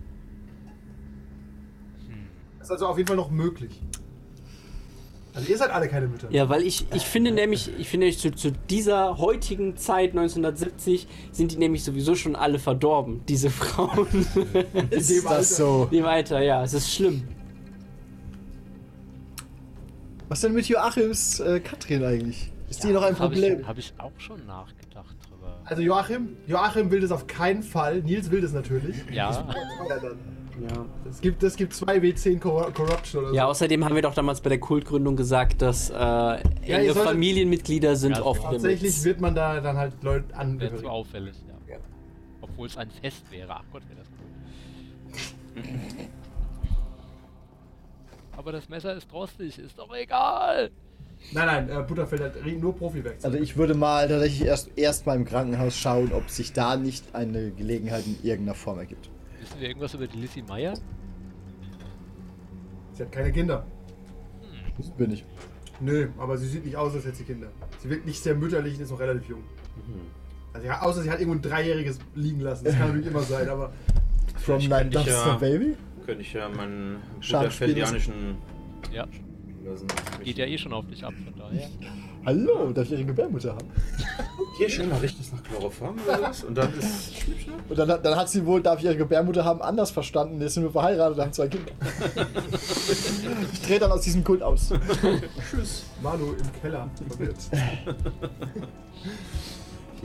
Das 2.59 2.69
ist 2.69 2.73
also 2.73 2.87
auf 2.87 2.97
jeden 2.97 3.09
Fall 3.09 3.17
noch 3.17 3.31
möglich. 3.31 3.83
Also 5.35 5.49
ihr 5.51 5.59
seid 5.59 5.71
alle 5.71 5.89
keine 5.89 6.07
Mütter. 6.07 6.29
Ja, 6.31 6.49
weil 6.49 6.63
ich, 6.63 6.87
ich 6.95 7.03
finde 7.03 7.33
nämlich, 7.33 7.69
ich 7.79 7.89
finde 7.89 8.07
nämlich 8.07 8.21
zu, 8.21 8.31
zu 8.31 8.53
dieser 8.71 9.19
heutigen 9.19 9.77
Zeit 9.77 10.11
1970 10.11 11.09
sind 11.33 11.51
die 11.51 11.57
nämlich 11.57 11.83
sowieso 11.83 12.15
schon 12.15 12.37
alle 12.37 12.61
verdorben, 12.61 13.23
diese 13.27 13.51
Frauen. 13.51 14.07
Ist 14.91 15.11
dem 15.11 15.27
Alter. 15.27 15.39
das 15.39 15.57
so? 15.57 15.87
Dem 15.87 16.05
Alter, 16.05 16.41
ja, 16.41 16.63
es 16.63 16.73
ist 16.73 16.93
schlimm. 16.93 17.25
Was 20.29 20.41
denn 20.41 20.53
mit 20.53 20.67
Joachims 20.69 21.41
äh, 21.41 21.61
Katrin 21.61 22.05
eigentlich? 22.05 22.53
Ist 22.71 22.83
die 22.85 22.89
noch 22.93 23.03
ein 23.03 23.19
Habe 23.19 23.35
Problem? 23.35 23.61
ich, 23.61 23.67
hab 23.67 23.79
ich 23.79 23.93
auch 23.99 24.13
schon 24.19 24.45
nachgedacht 24.47 25.17
drüber. 25.29 25.61
Also 25.65 25.83
Joachim, 25.83 26.37
Joachim 26.47 26.91
will 26.91 27.01
das 27.01 27.11
auf 27.11 27.27
keinen 27.27 27.63
Fall. 27.63 28.03
Nils 28.03 28.31
will 28.31 28.41
das 28.41 28.53
natürlich. 28.53 28.97
Ja, 29.13 29.31
Ja, 29.89 29.99
dann. 29.99 30.19
Ja. 30.61 30.85
Es 31.11 31.21
gibt, 31.21 31.43
es 31.43 31.57
gibt 31.57 31.73
zwei 31.75 31.97
W10 31.99 32.39
Cor 32.39 32.71
Corruption 32.73 33.23
oder 33.23 33.31
so. 33.31 33.35
ja, 33.37 33.47
außerdem 33.47 33.85
haben 33.85 33.95
wir 33.95 34.03
doch 34.03 34.15
damals 34.15 34.41
bei 34.41 34.51
der 34.51 34.61
Kultgründung 34.61 35.17
gesagt, 35.17 35.61
dass 35.63 35.91
äh, 35.91 35.95
enge 35.95 36.85
ihr 36.85 36.93
solltet- 36.93 37.03
Familienmitglieder 37.13 37.97
sind 37.97 38.17
Ja, 38.17 38.23
oft 38.25 38.43
Tatsächlich 38.43 38.81
Limits. 38.83 39.05
wird 39.05 39.21
man 39.21 39.35
da 39.35 39.61
dann 39.61 39.77
halt 39.77 39.95
Leute 40.03 40.29
wäre 40.29 40.35
zu 40.35 40.39
angehörig. 40.41 40.87
auffällig, 40.87 41.35
ja. 41.49 41.75
Ja. 41.75 41.81
Obwohl 42.41 42.69
es 42.69 42.77
ein 42.77 42.91
Fest 42.91 43.25
wäre. 43.31 43.53
Ach 43.55 43.65
Gott, 43.73 43.83
wäre 43.89 43.99
das 43.99 44.09
gut. 44.11 45.69
Aber 48.37 48.53
das 48.53 48.69
Messer 48.69 48.95
ist 48.97 49.13
rostig, 49.13 49.59
ist 49.59 49.79
doch 49.79 49.95
egal. 49.95 50.71
Nein, 51.33 51.47
nein, 51.47 51.69
äh, 51.71 51.83
Butterfeld 51.83 52.23
hat 52.23 52.33
nur 52.61 52.77
Profi-Werkzeug. 52.77 53.25
Also 53.25 53.39
ich 53.43 53.57
würde 53.57 53.75
mal 53.75 54.09
tatsächlich 54.09 54.47
erst, 54.47 54.71
erst 54.77 55.07
mal 55.07 55.17
im 55.17 55.25
Krankenhaus 55.25 55.77
schauen, 55.77 56.13
ob 56.13 56.29
sich 56.29 56.53
da 56.53 56.77
nicht 56.77 57.15
eine 57.15 57.51
Gelegenheit 57.53 58.05
in 58.07 58.19
irgendeiner 58.23 58.55
Form 58.57 58.79
ergibt. 58.79 59.09
Wissen 59.55 59.61
wir 59.63 59.69
irgendwas 59.69 59.95
über 59.95 60.07
die 60.09 60.19
Lissy 60.19 60.43
Meyer? 60.43 60.75
sie 62.95 63.03
hat 63.03 63.13
keine 63.13 63.31
Kinder. 63.33 63.65
Das 64.77 64.91
bin 64.91 65.13
ich. 65.13 65.25
Nö, 65.81 66.09
aber 66.19 66.37
sie 66.39 66.49
sieht 66.49 66.65
nicht 66.65 66.77
aus, 66.77 66.93
als 66.95 67.05
hätte 67.05 67.17
sie 67.17 67.25
Kinder. 67.25 67.49
Sie 67.79 67.89
wirkt 67.91 68.05
nicht 68.07 68.21
sehr 68.23 68.35
mütterlich 68.35 68.75
und 68.77 68.83
ist 68.83 68.91
noch 68.91 68.99
relativ 69.01 69.29
jung. 69.29 69.45
Also 70.53 70.67
ja, 70.67 70.83
außer 70.83 71.03
sie 71.03 71.11
hat 71.11 71.21
irgendwo 71.21 71.39
ein 71.39 71.43
Dreijähriges 71.43 71.99
liegen 72.15 72.41
lassen. 72.41 72.65
Das 72.65 72.75
kann 72.77 72.89
natürlich 72.89 73.07
immer 73.09 73.23
sein, 73.23 73.49
aber 73.49 73.73
From 74.37 74.59
Nine 74.59 74.69
könnte 74.69 74.99
ich 74.99 75.05
Ducks 75.05 75.17
ja- 75.17 75.33
to 75.35 75.39
Baby? 75.39 75.77
Könnte 76.07 76.23
ich 76.23 76.33
ja 76.33 76.49
meinen 76.49 76.99
butterfeldianischen 77.21 78.37
Ja, 78.93 79.07
lassen. 79.65 79.87
geht 80.23 80.39
ja 80.39 80.47
eh 80.47 80.57
schon 80.59 80.73
auf 80.73 80.87
dich 80.87 81.05
ab, 81.05 81.13
von 81.25 81.35
daher. 81.39 81.69
Hallo, 82.27 82.73
darf 82.73 82.87
ich 82.87 82.93
ihre 82.93 83.05
Gebärmutter 83.05 83.51
haben? 83.55 83.69
Hier 84.57 84.71
schnell 84.71 84.87
mal 84.87 84.99
riecht 84.99 85.19
das 85.21 85.33
nach 85.33 85.43
Chloroform 85.43 85.97
oder 86.07 86.23
was? 86.23 86.45
Und 86.45 86.55
dann 86.57 86.73
ist 86.79 87.13
Und 87.69 87.79
dann, 87.79 87.91
hat- 87.91 88.05
dann 88.07 88.17
hat 88.17 88.29
sie 88.31 88.47
wohl, 88.47 88.63
darf 88.63 88.79
ich 88.79 88.85
ihre 88.87 88.97
Gebärmutter 88.97 89.45
haben, 89.45 89.61
anders 89.61 89.91
verstanden. 89.91 90.41
Jetzt 90.41 90.55
sind 90.55 90.63
wir 90.63 90.71
verheiratet 90.71 91.17
und 91.19 91.23
haben 91.25 91.33
zwei 91.33 91.49
Kinder. 91.49 91.73
ich 93.53 93.61
drehe 93.63 93.79
dann 93.79 93.91
aus 93.93 94.01
diesem 94.03 94.23
Kult 94.25 94.43
aus. 94.43 94.73
tschüss. 95.51 95.85
Manu 96.03 96.33
im 96.33 96.61
Keller. 96.63 96.89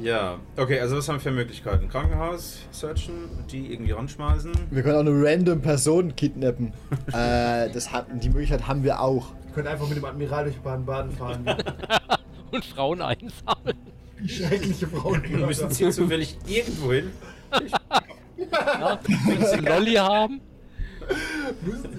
Ja, 0.01 0.39
okay, 0.55 0.79
also 0.79 0.97
was 0.97 1.07
haben 1.09 1.15
wir 1.15 1.21
für 1.21 1.31
Möglichkeiten? 1.31 1.89
Krankenhaus, 1.89 2.59
searchen, 2.71 3.13
die 3.51 3.73
irgendwie 3.73 3.91
ranschmeißen. 3.91 4.51
Wir 4.71 4.83
können 4.83 4.95
auch 4.95 5.11
eine 5.11 5.11
random 5.11 5.61
Person 5.61 6.15
kidnappen. 6.15 6.73
äh, 7.07 7.69
das 7.69 7.91
hat, 7.91 8.07
die 8.11 8.29
Möglichkeit 8.29 8.67
haben 8.67 8.83
wir 8.83 9.01
auch. 9.01 9.31
Wir 9.45 9.53
können 9.55 9.67
einfach 9.67 9.87
mit 9.87 9.97
dem 9.97 10.05
Admiral 10.05 10.45
durch 10.45 10.57
Baden-Baden 10.57 11.11
fahren. 11.11 11.45
Und 12.51 12.65
Frauen 12.65 13.01
einsammeln. 13.01 13.77
Die 14.21 14.29
schreckliche 14.29 14.87
Frauen. 14.87 15.21
Wir 15.23 15.45
müssen 15.45 15.69
sie 15.69 15.89
zufällig 15.89 16.37
irgendwo 16.47 16.93
hin. 16.93 17.11
Du 18.37 19.51
einen 19.51 19.65
Lolli 19.65 19.93
haben? 19.95 20.41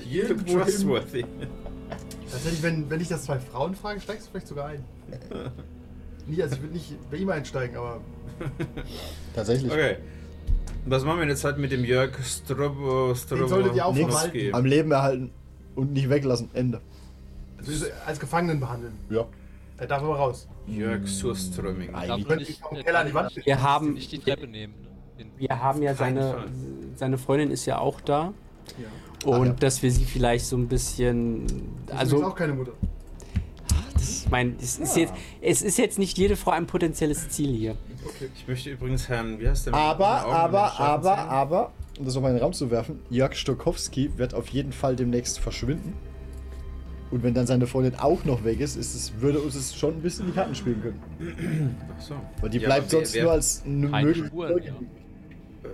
You 0.08 0.22
look 0.28 0.46
trustworthy. 0.46 1.24
Tatsächlich, 2.30 2.62
wenn, 2.62 2.88
wenn 2.88 3.00
ich 3.00 3.08
das 3.08 3.24
zwei 3.24 3.38
Frauen 3.38 3.74
frage, 3.74 4.00
steigst 4.00 4.26
du 4.26 4.30
vielleicht 4.30 4.48
sogar 4.48 4.66
ein. 4.66 4.84
Nie, 6.30 6.42
also 6.42 6.54
ich 6.54 6.62
würde 6.62 6.74
nicht 6.74 7.10
bei 7.10 7.16
ihm 7.16 7.28
einsteigen, 7.30 7.76
aber 7.76 8.00
Tatsächlich. 9.34 9.70
Okay. 9.70 9.96
Was 10.86 11.04
machen 11.04 11.18
wir 11.18 11.26
der 11.26 11.36
Zeit 11.36 11.58
mit 11.58 11.72
dem 11.72 11.84
Jörg 11.84 12.12
Strobo 12.24 13.12
Den 13.12 13.48
solltet 13.48 13.74
ihr 13.74 13.84
auch 13.84 13.94
Nix. 13.94 14.14
verwalten. 14.14 14.54
Am 14.54 14.64
Leben 14.64 14.92
erhalten 14.92 15.30
und 15.74 15.92
nicht 15.92 16.08
weglassen. 16.08 16.48
Ende. 16.54 16.80
also 17.58 17.86
als 18.06 18.18
Gefangenen 18.18 18.60
behandeln. 18.60 18.94
Ja. 19.10 19.26
Er 19.76 19.86
darf 19.86 20.02
aber 20.02 20.16
raus. 20.16 20.48
Jörg 20.66 21.06
Surströmming. 21.06 21.90
Nicht, 21.92 22.28
nicht, 22.36 23.46
Wir 23.46 23.62
haben, 23.62 23.94
nicht 23.94 24.12
die 24.12 24.18
Treppe 24.18 24.46
nehmen. 24.46 24.74
Ne? 25.18 25.26
Wir 25.36 25.62
haben 25.62 25.82
ja 25.82 25.94
seine, 25.94 26.44
seine 26.96 27.18
Freundin 27.18 27.50
ist 27.50 27.66
ja 27.66 27.78
auch 27.78 28.00
da. 28.00 28.32
Ja. 28.78 29.28
Und 29.28 29.46
ja. 29.46 29.52
dass 29.54 29.82
wir 29.82 29.90
sie 29.90 30.04
vielleicht 30.04 30.46
so 30.46 30.56
ein 30.56 30.68
bisschen. 30.68 31.46
Also 31.90 32.18
ist 32.18 32.24
auch 32.24 32.34
keine 32.34 32.54
Mutter. 32.54 32.72
Ich 34.00 34.30
meine, 34.30 34.54
es, 34.60 34.78
ist 34.78 34.96
jetzt, 34.96 35.12
es 35.40 35.62
ist 35.62 35.78
jetzt 35.78 35.98
nicht 35.98 36.16
jede 36.18 36.36
Frau 36.36 36.50
ein 36.52 36.66
potenzielles 36.66 37.28
Ziel 37.30 37.52
hier. 37.54 37.76
Ich 38.36 38.46
möchte 38.48 38.70
übrigens 38.70 39.08
Herrn, 39.08 39.38
wie 39.40 39.48
heißt 39.48 39.66
der? 39.66 39.74
Aber, 39.74 40.06
aber, 40.26 40.78
aber, 40.80 41.14
Zähnen? 41.16 41.28
aber, 41.28 41.72
um 41.98 42.04
das 42.04 42.16
auf 42.16 42.24
einen 42.24 42.38
Raum 42.38 42.52
zu 42.52 42.70
werfen, 42.70 43.00
Jörg 43.10 43.34
Stokowski 43.34 44.10
wird 44.16 44.34
auf 44.34 44.48
jeden 44.48 44.72
Fall 44.72 44.96
demnächst 44.96 45.38
verschwinden. 45.38 45.92
Und 47.10 47.24
wenn 47.24 47.34
dann 47.34 47.46
seine 47.46 47.66
Freundin 47.66 47.96
auch 47.96 48.24
noch 48.24 48.44
weg 48.44 48.60
ist, 48.60 48.76
ist 48.76 48.94
es, 48.94 49.20
würde 49.20 49.40
uns 49.40 49.56
es 49.56 49.74
schon 49.74 49.94
ein 49.94 50.00
bisschen 50.02 50.26
in 50.26 50.30
die 50.32 50.36
Karten 50.36 50.54
spielen 50.54 50.80
können. 50.80 51.76
Ach 51.98 52.00
so. 52.00 52.14
Weil 52.40 52.50
die 52.50 52.58
Ja, 52.58 52.66
bleibt 52.68 52.92
wer- 52.92 52.98
sonst 53.00 53.14
wer- 53.14 53.22
nur 53.24 53.32
als 53.32 53.62
eine 53.66 54.14
Folge. 54.14 54.66
ja. 54.68 54.74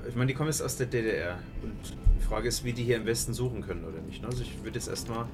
Ich 0.08 0.14
meine, 0.16 0.28
die 0.28 0.34
kommen 0.34 0.48
jetzt 0.48 0.62
aus 0.62 0.76
der 0.78 0.86
DDR. 0.86 1.36
Und 1.62 1.72
die 2.18 2.24
Frage 2.24 2.48
ist, 2.48 2.64
wie 2.64 2.72
die 2.72 2.84
hier 2.84 2.96
im 2.96 3.04
Westen 3.06 3.34
suchen 3.34 3.60
können 3.60 3.84
oder 3.84 4.00
nicht. 4.00 4.22
ne? 4.22 4.28
Also 4.28 4.42
ich 4.42 4.52
würde 4.64 4.78
jetzt 4.78 4.88
erstmal, 4.88 5.26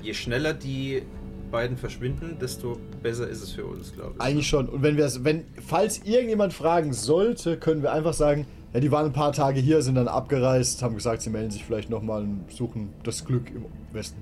je 0.00 0.14
schneller 0.14 0.54
die 0.54 1.02
beiden 1.50 1.76
verschwinden, 1.76 2.36
desto 2.40 2.78
besser 3.02 3.28
ist 3.28 3.42
es 3.42 3.52
für 3.52 3.64
uns, 3.64 3.92
glaube 3.92 4.14
ich. 4.16 4.20
Eigentlich 4.22 4.46
schon. 4.48 4.68
Und 4.68 4.82
wenn 4.82 4.96
wir 4.96 5.04
es, 5.06 5.24
wenn, 5.24 5.44
falls 5.66 5.98
irgendjemand 6.04 6.52
fragen 6.52 6.92
sollte, 6.92 7.56
können 7.56 7.82
wir 7.82 7.92
einfach 7.92 8.12
sagen, 8.14 8.46
ja, 8.74 8.80
die 8.80 8.90
waren 8.92 9.06
ein 9.06 9.12
paar 9.12 9.32
Tage 9.32 9.60
hier, 9.60 9.80
sind 9.82 9.94
dann 9.94 10.08
abgereist, 10.08 10.82
haben 10.82 10.94
gesagt, 10.94 11.22
sie 11.22 11.30
melden 11.30 11.50
sich 11.50 11.64
vielleicht 11.64 11.88
nochmal 11.90 12.22
und 12.22 12.44
suchen 12.52 12.92
das 13.02 13.24
Glück 13.24 13.50
im 13.50 13.64
Westen. 13.92 14.20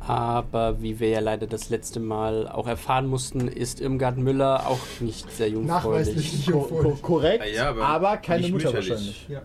Aber 0.00 0.82
wie 0.82 1.00
wir 1.00 1.08
ja 1.08 1.20
leider 1.20 1.46
das 1.46 1.70
letzte 1.70 1.98
Mal 1.98 2.46
auch 2.46 2.66
erfahren 2.66 3.06
mussten, 3.06 3.48
ist 3.48 3.80
Irmgard 3.80 4.18
Müller 4.18 4.66
auch 4.68 4.80
nicht 5.00 5.30
sehr 5.30 5.50
Nachweislich 5.50 5.64
jungfräulich. 5.64 6.32
nicht 6.32 6.50
Ko 6.50 6.60
ko 6.60 6.74
jungfräulich. 6.74 7.02
korrekt, 7.02 7.44
ja, 7.54 7.70
aber 7.70 7.86
aber, 7.86 8.16
keine 8.18 8.48
Mutter 8.48 8.66
mütterlich. 8.66 8.90
wahrscheinlich. 8.90 9.28
Ja. 9.28 9.42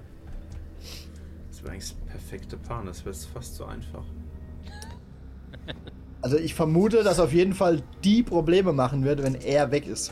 Das 1.50 1.64
wäre 1.64 1.72
eigentlich 1.72 1.90
das 1.94 2.12
perfekte 2.12 2.58
Paar. 2.58 2.84
Das 2.84 3.06
wäre 3.06 3.16
fast 3.16 3.56
so 3.56 3.66
einfach. 3.66 4.04
Also 6.22 6.38
ich 6.38 6.54
vermute, 6.54 7.04
dass 7.04 7.20
auf 7.20 7.32
jeden 7.34 7.54
Fall 7.54 7.82
die 8.04 8.24
Probleme 8.24 8.74
machen 8.74 9.04
wird, 9.06 9.24
wenn 9.24 9.36
er 9.36 9.72
weg 9.72 9.88
ist. 9.88 10.12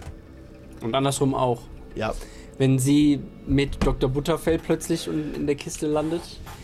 Und 0.81 0.95
andersrum 0.95 1.33
auch. 1.35 1.61
Ja. 1.95 2.13
Wenn 2.57 2.79
sie 2.79 3.19
mit 3.45 3.85
Dr. 3.85 4.09
Butterfeld 4.09 4.63
plötzlich 4.63 5.07
in 5.07 5.45
der 5.45 5.55
Kiste 5.55 5.85
landet, 5.87 6.21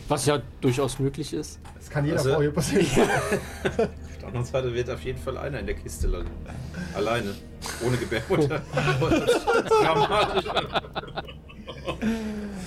was 0.07 0.25
ja 0.25 0.41
durchaus 0.61 0.97
möglich 0.99 1.33
ist. 1.33 1.59
Das 1.75 1.89
kann 1.89 2.05
jeder 2.05 2.17
Also- 2.17 2.33
Frau 2.33 2.41
hier 2.41 2.51
passieren. 2.51 2.85
Auf 3.63 4.17
der 4.19 4.27
anderen 4.27 4.45
Seite 4.45 4.73
wird 4.73 4.89
auf 4.89 5.03
jeden 5.03 5.17
Fall 5.19 5.37
einer 5.37 5.59
in 5.59 5.65
der 5.65 5.75
Kiste 5.75 6.07
landen. 6.07 6.31
Alleine. 6.95 7.35
Ohne 7.85 7.97
Gebärmutter. 7.97 8.61
Dramatisch. 9.81 10.45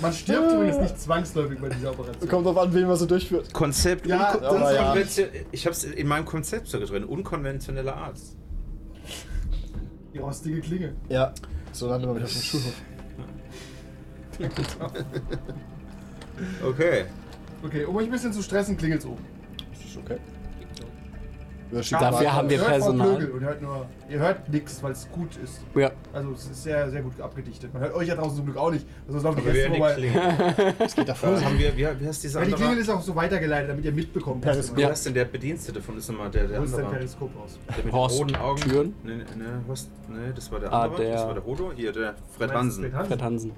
Man 0.01 0.13
stirbt 0.13 0.53
übrigens 0.53 0.79
nicht 0.79 1.01
zwangsläufig 1.01 1.59
bei 1.59 1.69
dieser 1.71 1.91
Operation. 1.93 2.29
Kommt 2.29 2.47
drauf 2.47 2.59
an, 2.59 2.75
wen 2.75 2.87
man 2.87 2.97
so 2.97 3.07
durchführt. 3.07 3.53
Konzept. 3.53 4.07
Ja, 4.07 4.33
unko- 4.35 4.41
das 4.41 4.53
aber 4.53 4.75
ja. 4.75 4.95
Ich 5.53 5.65
habe 5.67 5.73
es 5.75 5.85
in 5.85 6.07
meinem 6.07 6.25
Konzept 6.27 6.69
sogar 6.69 6.87
drin. 6.87 7.05
Unkonventioneller 7.05 7.97
Arzt. 7.97 8.37
Die 10.13 10.19
rostige 10.19 10.61
Klinge. 10.61 10.95
Ja. 11.09 11.33
So 11.73 11.89
landet 11.89 12.09
man 12.09 12.17
mich 12.17 12.25
auf 12.25 12.33
dem 12.33 12.43
Schulhof. 12.43 12.75
Okay. 16.65 17.05
Okay, 17.65 17.85
um 17.85 17.97
euch 17.97 18.05
ein 18.07 18.11
bisschen 18.11 18.33
zu 18.33 18.43
stressen, 18.43 18.77
klingelt's 18.77 19.07
oben. 19.07 19.25
Das 19.73 19.85
ist 19.85 19.97
okay. 19.97 20.19
Ja, 21.73 21.99
Dafür 21.99 22.33
haben 22.33 22.49
wir 22.49 22.59
hört 22.59 22.69
Personal. 22.69 23.09
Und 23.17 23.41
ihr 23.41 23.47
hört 23.49 23.63
nur, 23.63 23.87
ihr 24.09 24.19
hört 24.21 24.49
nichts, 24.49 24.83
weil 24.83 24.93
es 24.93 25.09
gut 25.11 25.37
ist. 25.43 25.61
Ja. 25.75 25.91
Also 26.13 26.31
es 26.33 26.45
ist 26.45 26.63
sehr, 26.63 26.89
sehr 26.91 27.03
gut 27.03 27.21
abgedichtet. 27.21 27.73
Man 27.75 27.83
hört 27.83 27.95
euch 27.95 28.07
ja 28.09 28.15
draußen 28.15 28.37
zum 28.37 28.45
Glück 28.45 28.57
auch 28.57 28.71
nicht. 28.71 28.87
Also 29.09 29.19
es 29.29 29.37
Gäste 29.37 29.53
hören 29.53 29.73
die 29.73 29.79
vorbei. 30.09 30.75
Das 30.79 30.95
geht 30.97 31.09
davor. 31.09 31.31
Da 31.33 31.41
haben 31.43 31.59
wir, 31.59 31.77
wie, 31.77 31.87
wie 32.01 32.07
heißt 32.07 32.23
dieser 32.23 32.41
Ja, 32.41 32.47
die? 32.47 32.53
Klingel 32.53 32.79
ist 32.79 32.89
auch 32.91 33.03
so 33.03 33.17
weitergeleitet, 33.17 33.71
damit 33.71 33.85
ihr 33.85 33.93
mitbekommt. 33.93 34.45
was 34.45 34.53
Periskop. 34.53 34.77
Wie 34.77 34.83
immer- 34.83 34.91
heißt 34.91 35.07
denn 35.07 35.15
der 35.15 35.25
Bedienstete 35.25 35.83
von 35.83 35.99
ist 35.99 36.09
nochmal 36.09 36.31
der, 36.31 36.47
der 36.47 36.61
Wo 36.61 36.65
ist 36.65 36.75
andere? 36.75 36.91
Periskop 36.93 37.31
raus? 37.37 37.59
Der 37.77 37.85
mit 37.85 37.93
Horst 37.93 38.21
roten 38.21 38.37
Augen. 38.37 38.61
Türen? 38.61 38.95
Nee, 39.03 39.15
nee, 39.17 39.25
nee, 39.37 39.45
Horst, 39.69 39.91
nee, 40.09 40.17
das 40.35 40.53
war 40.53 40.61
der 40.61 40.73
Ah, 40.73 40.85
andere. 40.85 41.03
der- 41.03 41.13
Das 41.15 41.27
war 41.27 41.35
der 41.35 41.45
Hodo. 41.45 41.73
Hier, 41.75 41.93
der 41.93 42.15
Fred 42.39 42.53
Hansen. 42.53 42.83
Fred 42.85 42.95
Hansen? 42.95 43.09
Fred 43.09 43.23
Hansen. 43.23 43.53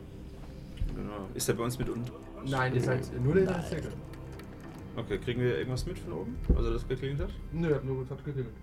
Genau. 0.97 1.13
Ist 1.35 1.47
der 1.49 1.53
bei 1.55 1.63
uns 1.65 1.79
mit 1.79 1.89
unten? 1.91 2.11
Nein, 2.47 2.75
ihr 2.75 2.81
seid 2.83 3.01
nur 3.23 3.35
der 3.35 3.45
der 3.47 3.65
Zirkel. 3.69 3.91
Okay, 4.97 5.19
kriegen 5.19 5.41
wir 5.41 5.57
irgendwas 5.59 5.87
mit 5.87 5.99
von 5.99 6.13
oben? 6.13 6.37
Also 6.57 6.73
das 6.73 6.87
geklingelt 6.87 7.21
hat? 7.21 7.31
Nö, 7.53 7.75
hat 7.75 7.85
nur 7.85 8.09
hat 8.09 8.25
geklingelt. 8.25 8.55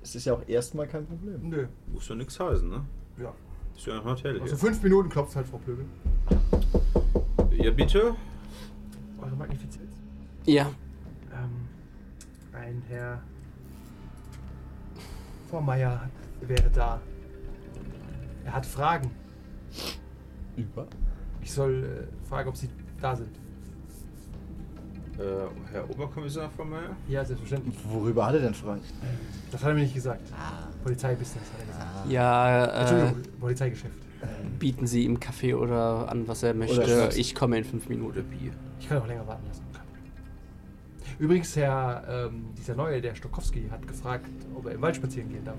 Das 0.00 0.14
ist 0.14 0.24
ja 0.24 0.34
auch 0.34 0.48
erstmal 0.48 0.86
kein 0.86 1.06
Problem. 1.06 1.48
Nö. 1.48 1.66
Muss 1.92 2.08
ja 2.08 2.14
nichts 2.14 2.38
heißen, 2.38 2.68
ne? 2.68 2.84
Ja. 3.18 3.32
Ist 3.76 3.86
ja 3.86 3.94
ein 3.98 4.04
Hotel 4.04 4.34
Also 4.40 4.46
hier. 4.46 4.56
fünf 4.56 4.82
Minuten 4.82 5.08
klopft 5.08 5.36
halt 5.36 5.46
Frau 5.46 5.58
Plögel. 5.58 5.84
Ja, 7.50 7.70
bitte? 7.70 8.14
Eure 9.20 9.36
Magnifizenz. 9.36 9.92
Ja. 10.44 10.70
Ähm, 11.32 11.68
Ein 12.52 12.82
Herr 12.88 13.22
Vormeier 15.50 16.08
wäre 16.40 16.70
da. 16.70 17.00
Er 18.44 18.52
hat 18.54 18.66
Fragen. 18.66 19.10
Über? 20.56 20.86
Ich 21.42 21.52
soll 21.52 22.08
äh, 22.08 22.28
fragen, 22.28 22.48
ob 22.48 22.56
Sie 22.56 22.68
da 23.00 23.14
sind. 23.16 23.30
Äh, 25.18 25.72
Herr 25.72 25.88
Oberkommissar 25.90 26.50
von 26.50 26.68
Meyer? 26.70 26.96
Ja, 27.08 27.24
selbstverständlich. 27.24 27.74
Worüber 27.88 28.26
hat 28.26 28.34
er 28.34 28.40
denn 28.40 28.54
Fragen? 28.54 28.82
Das 29.50 29.62
hat 29.62 29.70
er 29.70 29.74
mir 29.74 29.82
nicht 29.82 29.94
gesagt. 29.94 30.20
Polizeibusiness 30.82 31.48
hat 31.52 31.60
er 31.60 31.66
gesagt. 31.66 32.10
Ja, 32.10 32.64
äh, 32.66 32.80
Entschuldigung, 32.80 33.22
Polizeigeschäft. 33.40 33.94
bieten 34.58 34.86
Sie 34.86 35.04
ihm 35.04 35.18
Kaffee 35.18 35.54
oder 35.54 36.10
an, 36.10 36.28
was 36.28 36.42
er 36.42 36.54
möchte. 36.54 37.10
Ich 37.16 37.34
komme 37.34 37.58
in 37.58 37.64
fünf 37.64 37.88
Minuten. 37.88 38.24
Bier. 38.24 38.52
Ich 38.78 38.88
kann 38.88 38.98
auch 38.98 39.06
länger 39.06 39.26
warten 39.26 39.46
lassen. 39.46 39.62
Übrigens, 41.18 41.56
Herr, 41.56 42.26
ähm, 42.28 42.48
dieser 42.58 42.74
Neue, 42.74 43.00
der 43.00 43.14
Stokowski, 43.14 43.68
hat 43.70 43.86
gefragt, 43.88 44.26
ob 44.54 44.66
er 44.66 44.72
im 44.72 44.82
Wald 44.82 44.96
spazieren 44.96 45.30
gehen 45.30 45.44
darf. 45.44 45.56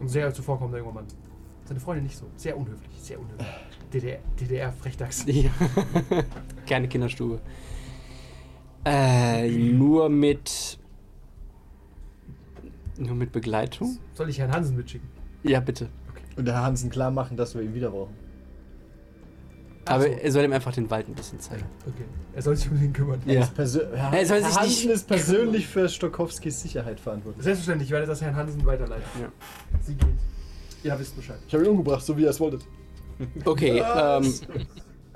Ein 0.00 0.08
sehr 0.08 0.32
zuvorkommender 0.32 0.78
junger 0.78 0.92
Mann. 0.92 1.04
Seine 1.66 1.80
Freundin 1.80 2.04
nicht 2.04 2.16
so. 2.16 2.24
Sehr 2.36 2.56
unhöflich, 2.56 2.98
sehr 2.98 3.20
unhöflich. 3.20 3.46
DDR, 3.92 4.18
DDR-Frechdachs. 4.40 5.26
Ja. 5.28 5.50
Keine 6.66 6.88
Kinderstube. 6.88 7.40
Äh, 8.88 9.50
nur 9.50 10.08
mit. 10.08 10.78
Nur 12.96 13.14
mit 13.14 13.32
Begleitung? 13.32 13.98
Soll 14.14 14.28
ich 14.28 14.38
Herrn 14.38 14.52
Hansen 14.52 14.76
mitschicken? 14.76 15.08
Ja, 15.42 15.60
bitte. 15.60 15.88
Und 16.36 16.46
der 16.46 16.54
Herr 16.54 16.62
Hansen 16.62 16.90
klar 16.90 17.10
machen, 17.10 17.36
dass 17.36 17.54
wir 17.54 17.62
ihn 17.62 17.74
wieder 17.74 17.90
brauchen. 17.90 18.14
Aber 19.84 20.02
so. 20.02 20.08
er 20.08 20.32
soll 20.32 20.44
ihm 20.44 20.52
einfach 20.52 20.72
den 20.72 20.90
Wald 20.90 21.08
ein 21.08 21.14
bisschen 21.14 21.40
zeigen. 21.40 21.64
Okay. 21.86 22.04
Er 22.34 22.42
soll 22.42 22.56
sich 22.56 22.70
um 22.70 22.82
ihn 22.82 22.92
kümmern. 22.92 23.20
Ja. 23.24 23.48
Herr, 23.56 23.58
Er 23.58 23.66
soll 23.66 23.94
Herr 23.96 24.16
sich 24.26 24.36
Hansen 24.36 24.66
nicht 24.66 24.86
ist 24.86 25.06
persönlich 25.06 25.66
für 25.66 25.88
Stokowskis 25.88 26.60
Sicherheit 26.60 27.00
verantwortlich. 27.00 27.44
Selbstverständlich, 27.44 27.88
ich 27.88 27.92
werde 27.92 28.06
das 28.06 28.20
Herrn 28.20 28.36
Hansen 28.36 28.64
weiterleiten. 28.66 29.04
Ja. 29.20 29.28
Sie 29.80 29.94
geht. 29.94 30.08
Ihr 30.82 30.98
wisst 30.98 31.16
Bescheid. 31.16 31.38
Ich 31.46 31.54
habe 31.54 31.64
ihn 31.64 31.70
umgebracht, 31.70 32.04
so 32.04 32.16
wie 32.16 32.22
ihr 32.22 32.30
es 32.30 32.38
wolltet. 32.38 32.66
Okay, 33.44 33.82
ähm, 33.96 34.34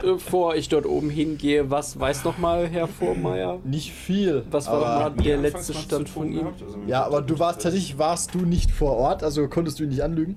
bevor 0.02 0.56
ich 0.56 0.68
dort 0.68 0.86
oben 0.86 1.08
hingehe, 1.08 1.70
was 1.70 1.98
weiß 1.98 2.24
nochmal 2.24 2.68
Herr 2.68 2.88
Vormeier? 2.88 3.60
Nicht 3.64 3.92
viel. 3.92 4.44
Was 4.50 4.66
war 4.66 4.74
aber, 4.74 5.08
nochmal 5.10 5.24
der 5.24 5.36
letzte 5.38 5.74
Stand 5.74 6.08
von 6.08 6.30
ihm? 6.32 6.48
Also 6.48 6.78
Ja, 6.86 7.04
aber 7.04 7.22
du 7.22 7.38
warst 7.38 7.62
tatsächlich, 7.62 7.98
warst 7.98 8.34
du 8.34 8.40
nicht 8.40 8.70
vor 8.70 8.96
Ort, 8.96 9.22
also 9.22 9.48
konntest 9.48 9.78
du 9.78 9.84
ihn 9.84 9.90
nicht 9.90 10.02
anlügen. 10.02 10.36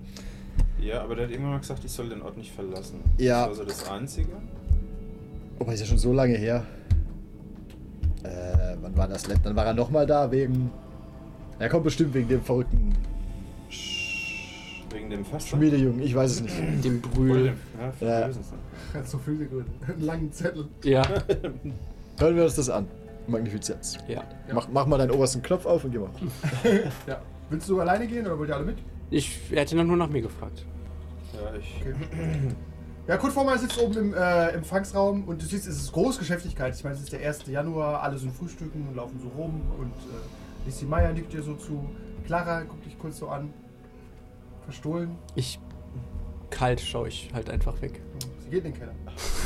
Ja, 0.79 1.01
aber 1.01 1.15
der 1.15 1.25
hat 1.25 1.31
irgendwann 1.31 1.53
mal 1.53 1.59
gesagt, 1.59 1.83
ich 1.83 1.91
soll 1.91 2.09
den 2.09 2.21
Ort 2.21 2.37
nicht 2.37 2.51
verlassen. 2.51 3.01
Ja. 3.17 3.47
Das 3.47 3.57
war 3.57 3.65
so 3.65 3.69
das 3.69 3.89
Einzige. 3.89 4.29
Oh, 5.59 5.71
ist 5.71 5.79
ja 5.79 5.85
schon 5.85 5.97
so 5.97 6.13
lange 6.13 6.35
her. 6.35 6.63
Äh, 8.23 8.75
wann 8.81 8.95
war 8.95 9.07
das 9.07 9.27
letzte? 9.27 9.45
Dann 9.45 9.55
war 9.55 9.65
er 9.65 9.73
nochmal 9.73 10.05
da 10.05 10.31
wegen. 10.31 10.69
Er 11.57 11.69
kommt 11.69 11.85
bestimmt 11.85 12.13
wegen 12.13 12.27
dem 12.27 12.41
verrückten 12.41 12.93
Wegen 15.05 15.17
dem 15.21 15.25
Fass. 15.25 15.47
Schmiedejungen, 15.47 16.01
ich 16.01 16.15
weiß 16.15 16.31
es 16.31 16.41
nicht. 16.41 16.55
Dem 16.83 16.99
Brühl. 17.01 17.43
dem, 17.43 17.55
ja, 18.01 18.07
Ja. 18.07 18.19
ja. 18.21 18.27
Ist 18.27 18.39
Hat 18.93 19.07
so 19.07 19.19
viele 19.19 19.45
Gründe. 19.45 19.71
Einen 19.87 20.01
langen 20.01 20.31
Zettel. 20.31 20.67
Ja, 20.83 21.03
Hören 22.17 22.35
wir 22.35 22.43
uns 22.43 22.55
das 22.55 22.69
an. 22.69 22.87
Magnifizenz. 23.27 23.97
ja. 24.07 24.23
Mach, 24.53 24.67
mach 24.71 24.85
mal 24.87 24.97
deinen 24.97 25.11
obersten 25.11 25.41
Knopf 25.41 25.65
auf 25.65 25.83
und 25.83 25.91
geh 25.91 25.99
mal. 25.99 26.09
Ja. 27.07 27.21
Willst 27.49 27.69
du 27.69 27.79
alleine 27.79 28.07
gehen 28.07 28.25
oder 28.25 28.37
wollt 28.39 28.49
ihr 28.49 28.55
alle 28.55 28.65
mit? 28.65 28.77
Ich 29.11 29.39
hätte 29.51 29.75
dann 29.75 29.85
nur 29.87 29.97
nach 29.97 30.09
mir 30.09 30.21
gefragt. 30.21 30.65
ja, 31.33 31.55
ich. 31.59 31.83
Ja, 33.07 33.17
Kurt 33.17 33.33
Vormann 33.33 33.59
sitzt 33.59 33.79
oben 33.79 33.95
im 33.97 34.13
äh, 34.15 34.47
Empfangsraum 34.47 35.25
und 35.25 35.39
du 35.39 35.45
siehst, 35.45 35.67
es 35.67 35.75
ist 35.75 35.91
Großgeschäftigkeit. 35.91 36.73
Ich 36.75 36.83
meine, 36.83 36.95
es 36.95 37.01
ist 37.03 37.13
der 37.13 37.19
1. 37.27 37.45
Januar, 37.45 38.01
alle 38.01 38.17
sind 38.17 38.33
frühstücken 38.33 38.87
und 38.89 38.95
laufen 38.95 39.19
so 39.21 39.27
rum 39.39 39.61
und 39.77 39.91
äh, 39.91 40.65
Lissy 40.65 40.85
Meier 40.85 41.13
nickt 41.13 41.31
dir 41.31 41.43
so 41.43 41.53
zu. 41.53 41.87
Clara 42.25 42.63
guckt 42.63 42.83
dich 42.83 42.97
kurz 42.97 43.19
so 43.19 43.27
an. 43.27 43.53
Verstohlen. 44.65 45.15
Ich. 45.35 45.59
Kalt 46.49 46.79
schaue 46.81 47.07
ich 47.07 47.29
halt 47.33 47.49
einfach 47.49 47.81
weg. 47.81 48.01
Sie 48.43 48.49
geht 48.49 48.65
in 48.65 48.71
den 48.71 48.79
Keller. 48.79 48.93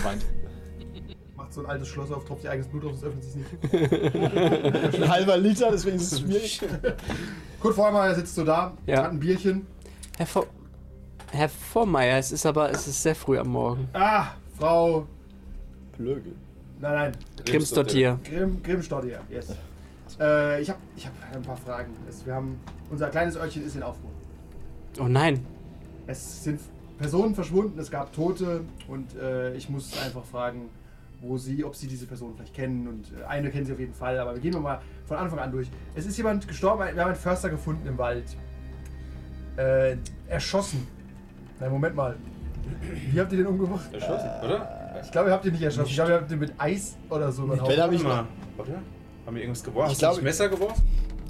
Meint. 0.03 0.25
Macht 1.35 1.53
so 1.53 1.61
ein 1.61 1.67
altes 1.67 1.87
Schloss 1.87 2.11
auf, 2.11 2.25
tropft 2.25 2.43
ihr 2.43 2.51
eigenes 2.51 2.67
Blut 2.67 2.85
auf, 2.85 2.93
es 2.93 3.03
öffnet 3.03 3.23
sich 3.23 3.35
nicht. 3.35 4.93
Ein 5.01 5.09
halber 5.09 5.37
Liter, 5.37 5.71
deswegen 5.71 5.95
ist 5.95 6.11
es 6.11 6.19
schwierig. 6.19 6.59
Kurt 7.61 7.75
Vormann 7.75 8.13
sitzt 8.13 8.35
so 8.35 8.43
da, 8.43 8.73
Ja. 8.85 9.03
hat 9.03 9.11
ein 9.11 9.19
Bierchen. 9.21 9.65
Herr 10.17 10.25
Vor. 10.25 10.47
Herr 11.31 11.47
Vormeier, 11.47 12.17
es 12.19 12.33
ist 12.33 12.45
aber 12.45 12.69
es 12.71 12.87
ist 12.87 13.01
sehr 13.01 13.15
früh 13.15 13.37
am 13.39 13.47
Morgen. 13.47 13.87
Ah, 13.93 14.27
Frau. 14.57 15.05
Plögel. 15.93 16.33
Nein, 16.81 16.93
nein. 16.93 17.11
Grimstottier. 17.45 18.19
Grimm, 18.23 18.61
Grimmstadt 18.61 19.05
hier, 19.05 19.21
yes. 19.29 19.55
Äh, 20.19 20.61
ich 20.61 20.69
habe 20.69 20.79
ich 20.97 21.05
hab 21.07 21.13
ein 21.33 21.41
paar 21.41 21.57
Fragen. 21.57 21.93
Es, 22.09 22.25
wir 22.25 22.33
haben, 22.35 22.59
unser 22.89 23.07
kleines 23.09 23.37
Örtchen 23.37 23.65
ist 23.65 23.75
in 23.75 23.83
Aufruhr. 23.83 24.11
Oh 24.99 25.07
nein. 25.07 25.45
Es 26.07 26.43
sind 26.43 26.59
Personen 26.97 27.33
verschwunden, 27.35 27.79
es 27.79 27.89
gab 27.89 28.11
Tote 28.13 28.61
und 28.87 29.15
äh, 29.15 29.53
ich 29.55 29.69
muss 29.69 29.97
einfach 30.03 30.23
fragen, 30.25 30.69
wo 31.21 31.37
sie, 31.37 31.63
ob 31.63 31.75
sie 31.75 31.87
diese 31.87 32.05
Personen 32.07 32.33
vielleicht 32.35 32.53
kennen. 32.53 32.87
Und 32.87 33.05
äh, 33.19 33.25
eine 33.25 33.49
kennen 33.49 33.65
sie 33.65 33.73
auf 33.73 33.79
jeden 33.79 33.93
Fall, 33.93 34.17
aber 34.19 34.33
wir 34.33 34.41
gehen 34.41 34.61
mal 34.61 34.81
von 35.05 35.17
Anfang 35.17 35.39
an 35.39 35.51
durch. 35.51 35.69
Es 35.95 36.05
ist 36.05 36.17
jemand 36.17 36.47
gestorben, 36.47 36.79
wir 36.93 37.01
haben 37.01 37.09
einen 37.11 37.15
Förster 37.15 37.49
gefunden 37.49 37.87
im 37.87 37.97
Wald. 37.97 38.25
Äh, 39.57 39.97
erschossen. 40.27 40.87
Nein, 41.59 41.71
Moment 41.71 41.95
mal. 41.95 42.15
Wie 43.11 43.19
habt 43.19 43.31
ihr 43.31 43.39
den 43.39 43.47
umgebracht? 43.47 43.93
Erschossen, 43.93 44.29
oder? 44.43 45.01
Ich 45.03 45.11
glaube, 45.11 45.29
ihr 45.29 45.33
habt 45.33 45.45
ihn 45.45 45.51
nicht 45.53 45.63
erschossen. 45.63 45.89
Ich 45.89 45.95
glaube, 45.95 46.11
ihr 46.11 46.17
habt 46.17 46.31
ihn 46.31 46.39
mit 46.39 46.53
Eis 46.57 46.97
oder 47.09 47.31
so 47.31 47.43
überhaupt. 47.43 47.69
Wenn 47.69 47.81
hab 47.81 47.91
ich 47.91 48.03
mal. 48.03 48.25
Oder? 48.57 48.81
Haben 49.25 49.35
wir 49.35 49.41
irgendwas 49.43 49.63
geworfen? 49.63 49.87
Ich 49.87 49.91
Hast 49.91 50.01
du 50.01 50.05
glaub- 50.05 50.15
das 50.15 50.23
Messer 50.23 50.49
geworfen? 50.49 50.83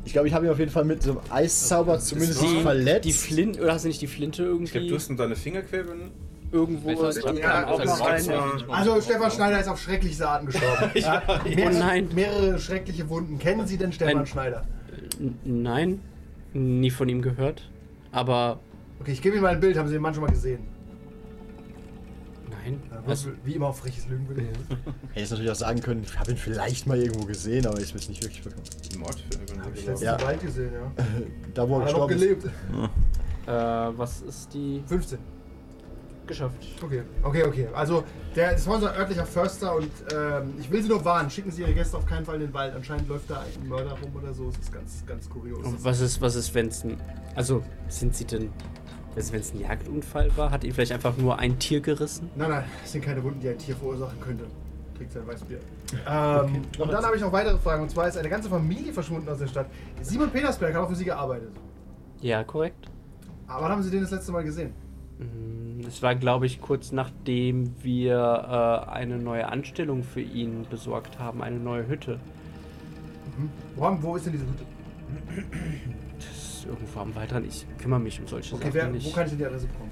Ich 0.10 0.13
glaube, 0.13 0.28
ich 0.28 0.34
habe 0.34 0.48
ihn 0.48 0.52
auf 0.52 0.58
jeden 0.58 0.72
Fall 0.72 0.86
mit 0.86 1.04
so 1.04 1.12
einem 1.12 1.19
Eiszauber 1.30 2.00
zumindest 2.00 2.41
war- 2.41 2.62
verletzt. 2.63 3.06
Die 3.06 3.12
Flinte, 3.13 3.62
oder 3.62 3.74
hast 3.74 3.84
du 3.86 3.89
nicht 3.89 4.02
die 4.02 4.08
Flinte 4.08 4.41
Ich 4.41 4.48
glaube, 4.48 4.65
irgendwie 4.65 4.88
du 4.89 4.95
hast 4.95 5.08
ihm 5.08 5.17
deine 5.17 5.36
Fingerquerben. 5.36 6.10
irgendwo? 6.52 6.95
Ganz- 6.95 7.24
Ja. 7.38 7.67
Also 8.69 9.00
Stefan 9.02 9.30
Schneider 9.30 9.60
ist 9.60 9.67
auf 9.67 9.80
schrecklichste 9.80 10.28
Arten 10.28 10.48
gestorben. 10.48 10.89
ja. 10.95 11.22
Oh 11.28 11.69
nein. 11.72 12.10
Mehrere 12.15 12.58
schreckliche 12.58 13.08
Wunden. 13.08 13.38
Kennen 13.38 13.67
Sie 13.67 13.78
denn 13.78 13.93
Stefan 13.93 14.17
Ein- 14.17 14.26
Schneider? 14.26 14.65
Nein, 15.43 16.02
nie 16.54 16.89
von 16.89 17.08
ihm 17.08 17.22
gehört. 17.22 17.69
Aber 18.12 18.60
Okay, 19.02 19.12
ich 19.12 19.22
gebe 19.22 19.36
Ihnen 19.36 19.43
mal 19.43 19.54
ein 19.54 19.60
Bild. 19.60 19.78
Haben 19.78 19.89
Sie 19.89 19.93
den 19.93 20.02
Mann 20.02 20.15
schon 20.15 20.24
mal 20.24 20.32
gesehen? 20.32 20.62
Nein. 22.72 22.82
Ja, 22.92 23.04
Also, 23.10 23.30
wie 23.44 23.54
immer 23.54 23.68
auf 23.68 23.80
freches 23.80 24.08
Lügen 24.08 24.28
will. 24.30 24.38
Hätte 25.14 25.24
ich 25.24 25.30
natürlich 25.30 25.52
auch 25.52 25.56
sagen 25.56 25.82
können, 25.82 26.04
ich 26.04 26.18
habe 26.20 26.32
ihn 26.32 26.38
vielleicht 26.38 26.88
mal 26.88 26.98
irgendwo 26.98 27.26
gesehen, 27.26 27.66
aber 27.66 27.80
ich 27.80 27.94
will 27.94 28.02
es 28.02 28.10
nicht 28.10 28.22
wirklich 28.24 28.44
bekommen. 28.44 28.64
Mordfilme. 29.00 29.64
Habe 29.64 29.72
ich 29.76 29.86
letztens 29.86 30.02
Ja. 30.02 30.16
im 30.16 30.26
Wald 30.26 30.42
gesehen, 30.42 30.74
ja. 30.74 31.04
Da, 31.54 31.68
wo 31.70 31.80
er 31.80 31.88
er 31.88 31.94
noch 31.94 32.08
gestorben 32.08 32.14
ist. 32.14 32.22
gelebt. 32.22 32.46
äh, 33.48 33.52
was 33.52 34.22
ist 34.22 34.54
die 34.54 34.84
15. 34.86 35.18
geschafft? 36.28 36.56
Okay, 36.84 37.02
okay, 37.24 37.44
okay. 37.44 37.68
Also, 37.74 38.04
der, 38.36 38.52
das 38.54 38.68
war 38.68 38.76
unser 38.76 38.96
örtlicher 38.96 39.26
Förster 39.26 39.76
und 39.76 39.90
ähm, 40.14 40.54
ich 40.60 40.70
will 40.70 40.82
Sie 40.84 40.90
nur 40.90 41.04
warnen. 41.04 41.30
Schicken 41.30 41.50
Sie 41.52 41.62
Ihre 41.64 41.74
Gäste 41.74 41.98
auf 41.98 42.06
keinen 42.06 42.26
Fall 42.26 42.36
in 42.36 42.42
den 42.42 42.54
Wald. 42.54 42.76
Anscheinend 42.76 43.08
läuft 43.10 43.30
da 43.30 43.42
ein 43.42 43.68
Mörder 43.68 43.92
rum 43.92 44.16
oder 44.16 44.34
so. 44.34 44.50
Es 44.50 44.58
ist 44.60 44.72
ganz, 44.72 45.04
ganz 45.08 45.28
kurios. 45.30 45.66
Und 45.66 45.84
was 45.84 46.00
ist, 46.02 46.22
was 46.22 46.36
ist, 46.36 46.54
wenn 46.54 46.68
es 46.68 46.84
ein. 46.84 46.98
Also, 47.36 47.64
sind 47.88 48.16
sie 48.16 48.26
denn. 48.26 48.50
Also, 49.15 49.34
wenn 49.34 49.39
es 49.41 49.54
ein 49.54 49.60
Jagdunfall 49.62 50.30
war, 50.38 50.52
hat 50.52 50.63
ihn 50.63 50.74
vielleicht 50.74 50.91
einfach 50.93 51.17
nur 51.17 51.38
ein 51.39 51.58
Tier 51.60 51.82
gerissen? 51.82 52.30
Nein, 52.36 52.50
nein, 52.52 52.63
das 52.82 52.91
sind 52.91 53.04
keine 53.04 53.24
Wunden, 53.24 53.39
die 53.41 53.50
ein 53.50 53.58
Tier 53.58 53.76
verursachen 53.76 54.19
könnte. 54.22 54.45
Trinkt 54.95 55.13
sein 55.13 55.26
Weißbier. 55.28 55.60
Ähm, 56.08 56.62
und 56.78 56.91
dann 56.93 57.04
habe 57.04 57.15
ich 57.15 57.22
noch 57.24 57.32
weitere 57.32 57.58
Fragen. 57.58 57.82
Und 57.82 57.89
zwar 57.89 58.08
ist 58.08 58.15
eine 58.15 58.30
ganze 58.30 58.48
Familie 58.48 58.93
verschwunden 58.93 59.28
aus 59.28 59.39
der 59.39 59.48
Stadt. 59.48 59.65
Simon 60.02 60.30
Petersberg 60.30 60.76
hat 60.76 60.84
auch 60.84 60.89
für 60.89 60.95
Sie 60.95 61.06
gearbeitet. 61.06 61.50
Ja, 62.22 62.43
korrekt. 62.43 62.88
Aber 63.48 63.63
wann 63.63 63.72
haben 63.72 63.82
Sie 63.82 63.89
den 63.89 64.02
das 64.02 64.12
letzte 64.12 64.32
Mal 64.32 64.43
gesehen? 64.43 64.72
Mm, 65.17 65.80
Es 65.88 66.04
war, 66.04 66.13
glaube 66.13 66.45
ich, 66.45 66.62
kurz 66.62 66.91
nachdem 66.91 67.74
wir 67.82 68.86
äh, 68.88 68.89
eine 68.91 69.17
neue 69.17 69.48
Anstellung 69.48 70.04
für 70.04 70.22
ihn 70.22 70.67
besorgt 70.69 71.17
haben, 71.17 71.41
eine 71.41 71.58
neue 71.58 71.88
Hütte. 71.88 72.19
Wo, 73.76 73.86
haben, 73.86 74.04
wo 74.04 74.15
ist 74.15 74.28
denn 74.28 74.34
diese 74.34 74.45
Hütte? 74.45 75.45
Irgendwo 76.70 77.00
am 77.00 77.16
Waldrand. 77.16 77.48
Ich 77.48 77.66
kümmere 77.82 78.00
mich 78.00 78.20
um 78.20 78.28
solche 78.28 78.54
Okay, 78.56 78.66
Sachen 78.66 78.74
wer, 78.76 78.88
nicht. 78.88 79.08
wo 79.08 79.12
kann 79.16 79.24
ich 79.26 79.30
denn 79.32 79.40
die 79.40 79.46
Adresse 79.46 79.68
bekommen? 79.68 79.92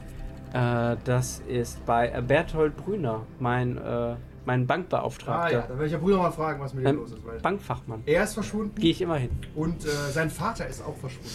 Äh, 0.53 0.97
das 1.03 1.41
ist 1.47 1.85
bei 1.85 2.09
äh, 2.09 2.21
Berthold 2.21 2.77
Brüner, 2.77 3.23
mein, 3.39 3.77
äh, 3.77 4.15
mein 4.45 4.61
Ah 4.63 4.65
Bankbeauftragter. 4.67 5.51
ja, 5.51 5.61
dann 5.61 5.69
werde 5.77 5.85
ich 5.87 5.91
ja 5.91 5.97
Bruder 5.97 6.17
mal 6.17 6.31
fragen, 6.31 6.61
was 6.61 6.73
mit 6.73 6.85
dem 6.85 6.89
Ähm, 6.89 6.95
los 6.97 7.11
ist. 7.11 7.25
Weil 7.25 7.39
Bankfachmann. 7.39 8.01
er 8.05 8.23
ist 8.23 8.33
verschwunden 8.33 8.75
Gehe 8.79 8.91
ich 8.91 9.01
immer 9.01 9.17
hin. 9.17 9.31
und 9.55 9.83
äh, 9.85 9.89
sein 10.11 10.29
Vater 10.29 10.67
ist 10.67 10.81
auch 10.85 10.95
verschwunden. 10.95 11.29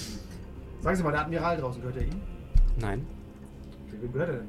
Sagen 0.81 0.97
Sie 0.97 1.03
mal, 1.03 1.13
der 1.13 1.21
Admiral 1.23 1.57
draußen, 1.59 1.81
gehört 1.83 1.97
er 1.99 2.03
Ihnen? 2.05 2.21
Nein. 2.81 3.07
Wem 4.01 4.13
gehört 4.13 4.29
er 4.31 4.37
denn? 4.37 4.49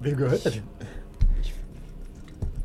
Wem 0.00 0.16
gehört 0.16 0.44
er 0.46 0.50
denn? 0.52 0.62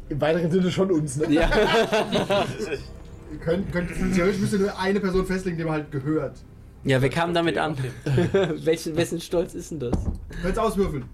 Im 0.09 0.21
weiteren 0.21 0.51
Sinne 0.51 0.71
schon 0.71 0.91
uns, 0.91 1.17
ne? 1.17 1.31
Ja. 1.31 1.49
Ihr 3.31 3.37
könnt, 3.39 3.71
könnt, 3.71 3.89
theoretisch 4.15 4.39
müsst 4.39 4.53
ihr 4.53 4.59
nur 4.59 4.79
eine 4.79 4.99
Person 4.99 5.25
festlegen, 5.25 5.57
dem 5.57 5.67
er 5.67 5.73
halt 5.73 5.91
gehört. 5.91 6.37
ja, 6.83 7.01
wir 7.01 7.09
kamen 7.09 7.33
damit 7.33 7.57
an. 7.57 7.75
Welchen, 8.63 8.95
wessen 8.95 9.19
Stolz 9.19 9.53
ist 9.53 9.71
denn 9.71 9.79
das? 9.79 9.97
Könnt 10.41 10.57
ihr 10.57 10.63
auswürfeln. 10.63 11.05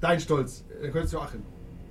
Dein 0.00 0.20
Stolz. 0.20 0.64
Ihr 0.82 0.90
könnt 0.90 1.10
Joachim. 1.10 1.42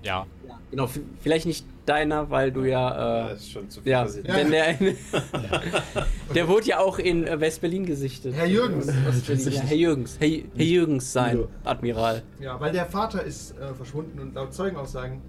Ja. 0.04 0.26
Genau, 0.70 0.86
v- 0.88 1.00
vielleicht 1.22 1.46
nicht 1.46 1.66
deiner, 1.86 2.30
weil 2.30 2.52
du 2.52 2.64
ja. 2.64 3.26
Äh, 3.26 3.30
Das 3.30 3.40
ist 3.42 3.52
schon 3.52 3.70
zu 3.70 3.82
viel 3.82 3.92
ja, 3.92 4.06
wenn 4.28 4.52
der. 4.52 4.74
der 6.36 6.48
wurde 6.48 6.68
ja 6.68 6.80
auch 6.80 7.00
in 7.00 7.26
äh, 7.26 7.40
West-Berlin 7.40 7.86
gesichtet. 7.86 8.34
Herr 8.36 8.46
Jürgens. 8.46 8.88
Ja, 8.88 8.94
Herr 9.64 9.76
Jürgens. 9.76 10.18
Herr, 10.20 10.28
Herr 10.56 10.66
Jürgens 10.66 11.12
sein, 11.14 11.40
Udo. 11.40 11.48
Admiral. 11.64 12.22
Ja, 12.40 12.60
weil 12.60 12.72
der 12.72 12.86
Vater 12.86 13.24
ist 13.24 13.58
äh, 13.58 13.74
verschwunden 13.74 14.20
und 14.20 14.36
laut 14.36 14.54
Zeugenaussagen 14.54 15.22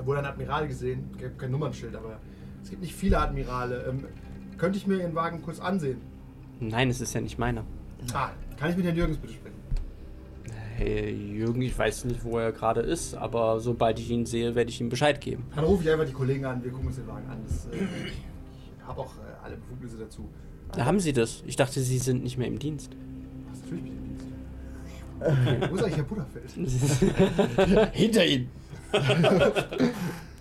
äh, 0.00 0.06
wurde 0.06 0.20
ein 0.20 0.26
Admiral 0.26 0.66
gesehen. 0.68 1.10
Kein 1.36 1.50
Nummernschild, 1.50 1.94
aber 1.96 2.18
es 2.64 2.70
gibt 2.70 2.82
nicht 2.82 2.94
viele 2.94 3.18
Admirale. 3.18 3.84
Ähm, 3.88 4.04
könnte 4.56 4.78
ich 4.78 4.86
mir 4.86 4.96
Ihren 4.96 5.14
Wagen 5.14 5.42
kurz 5.42 5.60
ansehen? 5.60 6.00
Nein, 6.60 6.88
es 6.88 7.00
ist 7.00 7.14
ja 7.14 7.20
nicht 7.20 7.38
meiner. 7.38 7.64
Ah, 8.14 8.30
kann 8.58 8.70
ich 8.70 8.76
mit 8.76 8.86
Herrn 8.86 8.96
Jürgens 8.96 9.18
bitte 9.18 9.34
sprechen? 9.34 9.54
Herr 10.76 11.10
Jürgen, 11.10 11.62
ich 11.62 11.78
weiß 11.78 12.06
nicht, 12.06 12.24
wo 12.24 12.38
er 12.38 12.52
gerade 12.52 12.80
ist, 12.80 13.14
aber 13.14 13.60
sobald 13.60 13.98
ich 13.98 14.10
ihn 14.10 14.26
sehe, 14.26 14.54
werde 14.54 14.70
ich 14.70 14.80
ihm 14.80 14.88
Bescheid 14.88 15.20
geben. 15.20 15.44
Dann 15.54 15.64
rufe 15.64 15.84
ich 15.84 15.90
einfach 15.90 16.06
die 16.06 16.12
Kollegen 16.12 16.44
an, 16.46 16.64
wir 16.64 16.70
gucken 16.70 16.88
uns 16.88 16.96
den 16.96 17.06
Wagen 17.06 17.28
an. 17.28 17.38
Das, 17.46 17.66
äh, 17.66 17.84
ich 18.06 18.86
habe 18.86 19.00
auch 19.00 19.14
äh, 19.16 19.44
alle 19.44 19.56
Befugnisse 19.56 19.98
dazu. 19.98 20.28
Da 20.72 20.86
haben 20.86 20.98
Sie 21.00 21.12
das. 21.12 21.44
Ich 21.46 21.56
dachte, 21.56 21.80
Sie 21.80 21.98
sind 21.98 22.24
nicht 22.24 22.38
mehr 22.38 22.48
im 22.48 22.58
Dienst. 22.58 22.96
Was 23.50 23.60
natürlich 23.60 23.84
bin 23.84 23.92
ich 23.92 23.98
im 23.98 24.08
Dienst. 24.08 24.26
Okay, 25.20 25.70
wo 25.70 25.74
ist 25.76 25.82
eigentlich 25.82 25.96
Herr 25.96 26.04
Butterfeld? 26.04 27.90
Hinter 27.92 28.26
ihm. 28.26 28.48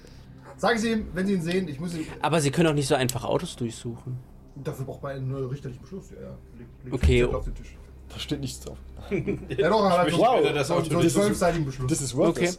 Sagen 0.63 0.80
Sie 0.80 0.91
ihm, 0.93 1.08
wenn 1.13 1.28
Sie 1.28 1.34
ihn 1.34 1.41
sehen, 1.41 1.67
ich 1.67 1.78
muss 1.78 1.93
ihn. 1.93 2.08
aber 2.21 2.39
Sie 2.39 2.49
können 2.49 2.69
auch 2.69 2.73
nicht 2.73 2.88
so 2.88 2.95
einfach 2.95 3.26
Autos 3.26 3.54
durchsuchen. 3.58 4.17
Dafür 4.56 4.86
braucht 4.86 5.04
man 5.04 5.12
einen 5.17 5.34
richterlichen 5.36 5.82
Beschluss. 5.82 6.12
Ja, 6.12 6.21
ja. 6.21 6.38
Leg, 6.58 6.67
leg 6.86 6.93
Okay. 6.93 7.26
auf 7.26 7.43
den 7.43 7.54
Tisch. 7.56 7.76
Da 8.08 8.17
steht 8.17 8.39
nichts 8.39 8.62
drauf. 8.62 8.78
Ja, 9.58 9.67
doch, 9.69 9.84
aber 9.84 10.10
so, 10.10 10.23
später 10.23 10.54
das 10.54 10.67
so, 10.69 10.76
Auto 10.76 10.89
so 10.89 10.99
einen 10.99 11.10
zwölfseitigen 11.10 11.65
Beschluss. 11.65 11.89
Das 11.89 11.99
ist 12.02 12.15
Okay. 12.15 12.49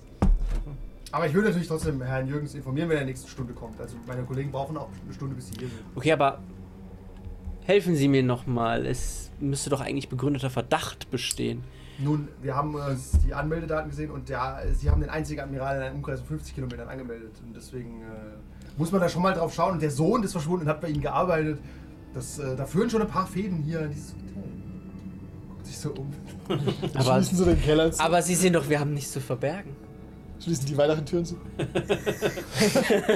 Aber 1.12 1.26
ich 1.26 1.32
will 1.32 1.44
natürlich 1.44 1.66
trotzdem 1.66 2.02
Herrn 2.02 2.28
Jürgens 2.28 2.54
informieren, 2.54 2.90
wenn 2.90 2.98
er 2.98 3.06
nächste 3.06 3.26
Stunde 3.30 3.54
kommt. 3.54 3.80
Also 3.80 3.96
meine 4.06 4.24
Kollegen 4.24 4.50
brauchen 4.52 4.76
auch 4.76 4.90
eine 5.02 5.14
Stunde, 5.14 5.34
bis 5.34 5.46
sie 5.46 5.54
hier 5.58 5.68
sind. 5.68 5.80
Okay, 5.94 6.12
aber 6.12 6.40
helfen 7.62 7.96
Sie 7.96 8.08
mir 8.08 8.22
nochmal. 8.22 8.84
Es 8.84 9.30
müsste 9.40 9.70
doch 9.70 9.80
eigentlich 9.80 10.10
begründeter 10.10 10.50
Verdacht 10.50 11.10
bestehen. 11.10 11.64
Nun, 11.98 12.28
wir 12.42 12.56
haben 12.56 12.76
äh, 12.76 12.96
die 13.24 13.34
Anmeldedaten 13.34 13.90
gesehen 13.90 14.10
und 14.10 14.28
der, 14.28 14.64
sie 14.74 14.90
haben 14.90 15.00
den 15.00 15.10
einzigen 15.10 15.40
Admiral 15.40 15.76
in 15.76 15.82
einem 15.82 15.96
Umkreis 15.96 16.20
von 16.20 16.28
50 16.28 16.54
Kilometern 16.54 16.88
angemeldet. 16.88 17.32
Und 17.46 17.54
deswegen 17.54 18.02
äh, 18.02 18.76
muss 18.76 18.90
man 18.90 19.00
da 19.00 19.08
schon 19.08 19.22
mal 19.22 19.34
drauf 19.34 19.54
schauen. 19.54 19.74
Und 19.74 19.82
der 19.82 19.90
Sohn 19.90 20.22
ist 20.22 20.32
verschwunden 20.32 20.64
und 20.64 20.68
hat 20.68 20.80
bei 20.80 20.88
ihnen 20.88 21.00
gearbeitet. 21.02 21.60
Das, 22.12 22.38
äh, 22.38 22.56
da 22.56 22.66
führen 22.66 22.90
schon 22.90 23.02
ein 23.02 23.08
paar 23.08 23.26
Fäden 23.26 23.58
hier 23.62 23.80
in 23.82 23.90
dieses 23.90 24.12
Hotel. 24.14 24.42
Guckt 25.48 25.66
sich 25.66 25.78
so 25.78 25.90
um. 25.90 26.12
Aber, 26.94 27.14
Schließen 27.14 27.38
Sie 27.38 27.44
den 27.44 27.62
Keller 27.62 27.92
zu. 27.92 28.02
aber 28.02 28.22
Sie 28.22 28.34
sehen 28.34 28.52
doch, 28.52 28.68
wir 28.68 28.80
haben 28.80 28.92
nichts 28.92 29.12
zu 29.12 29.20
verbergen. 29.20 29.74
Schließen 30.40 30.66
die 30.66 30.76
Weihnachtentüren 30.76 31.24
zu. 31.24 31.36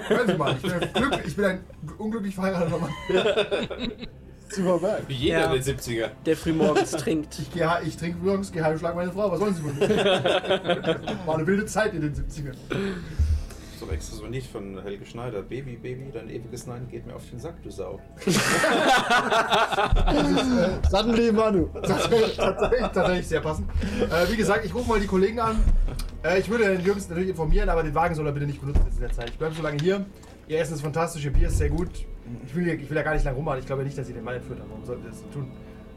Hören 0.08 0.26
Sie 0.28 0.34
mal, 0.34 0.54
ich 0.54 0.62
bin, 0.62 0.72
ein 0.72 0.92
Glück, 0.94 1.20
ich 1.26 1.36
bin 1.36 1.44
ein 1.44 1.60
unglücklich 1.98 2.34
verheirateter 2.34 2.78
Mann. 2.78 2.90
Super 4.58 4.78
Berg. 4.78 5.02
Wie 5.08 5.14
jeder 5.14 5.38
Ja. 5.40 5.52
in 5.54 5.62
den 5.62 5.76
70er. 5.78 6.08
Der 6.26 6.36
frühmorgens 6.36 6.90
trinkt. 6.92 7.38
Ich, 7.38 7.52
gehe, 7.52 7.70
ich 7.86 7.96
trinke 7.96 8.18
übrigens, 8.18 8.50
gehe 8.52 8.62
heim 8.64 8.72
und 8.72 8.78
schlag 8.80 8.94
meine 8.96 9.12
Frau. 9.12 9.30
Was 9.30 9.40
wollen 9.40 9.54
Sie 9.54 9.62
von 9.62 9.78
mir? 9.78 9.88
War 11.26 11.34
eine 11.36 11.46
wilde 11.46 11.66
Zeit 11.66 11.94
in 11.94 12.00
den 12.02 12.12
70ern. 12.14 12.54
So 13.78 13.86
extra 13.92 14.16
so 14.16 14.26
nicht 14.26 14.50
von 14.50 14.82
Helge 14.82 15.06
Schneider. 15.06 15.40
Baby, 15.42 15.76
Baby, 15.76 16.10
dein 16.12 16.28
ewiges 16.28 16.66
Nein 16.66 16.88
geht 16.90 17.06
mir 17.06 17.14
auf 17.14 17.22
den 17.30 17.38
Sack, 17.38 17.62
du 17.62 17.70
Sau. 17.70 18.00
Suddenly 20.90 21.30
Manu. 21.32 21.68
tatsächlich, 21.72 22.36
tatsächlich, 22.36 22.80
tatsächlich 22.92 23.26
sehr 23.28 23.40
passend. 23.40 23.68
Äh, 24.00 24.30
wie 24.32 24.36
gesagt, 24.36 24.64
ich 24.64 24.74
rufe 24.74 24.88
mal 24.88 24.98
die 25.00 25.06
Kollegen 25.06 25.38
an. 25.38 25.62
Äh, 26.24 26.40
ich 26.40 26.48
würde 26.48 26.64
den 26.64 26.84
Jürgens 26.84 27.08
natürlich 27.08 27.28
informieren, 27.30 27.68
aber 27.68 27.82
den 27.84 27.94
Wagen 27.94 28.14
soll 28.16 28.26
er 28.26 28.32
bitte 28.32 28.46
nicht 28.46 28.60
benutzen 28.60 28.84
in 28.92 29.00
der 29.00 29.12
Zeit. 29.12 29.30
Ich 29.30 29.38
bleibe 29.38 29.54
so 29.54 29.62
lange 29.62 29.78
hier. 29.80 30.04
Ihr 30.48 30.58
Essen 30.60 30.74
ist 30.74 30.82
fantastisch, 30.82 31.24
ihr 31.24 31.32
Bier 31.32 31.46
ist 31.48 31.58
sehr 31.58 31.68
gut. 31.70 31.90
Ich 32.46 32.54
will, 32.54 32.68
ich 32.68 32.88
will 32.88 32.96
ja 32.96 33.02
gar 33.02 33.14
nicht 33.14 33.24
lange 33.24 33.36
rummachen. 33.36 33.58
Ich 33.60 33.66
glaube 33.66 33.84
nicht, 33.84 33.96
dass 33.96 34.06
sie 34.06 34.12
den 34.12 34.24
Mann 34.24 34.34
entführt 34.36 34.60
haben. 34.60 34.70
Warum 34.70 34.84
sollten 34.84 35.02
wir 35.02 35.10
das 35.10 35.22
tun? 35.32 35.50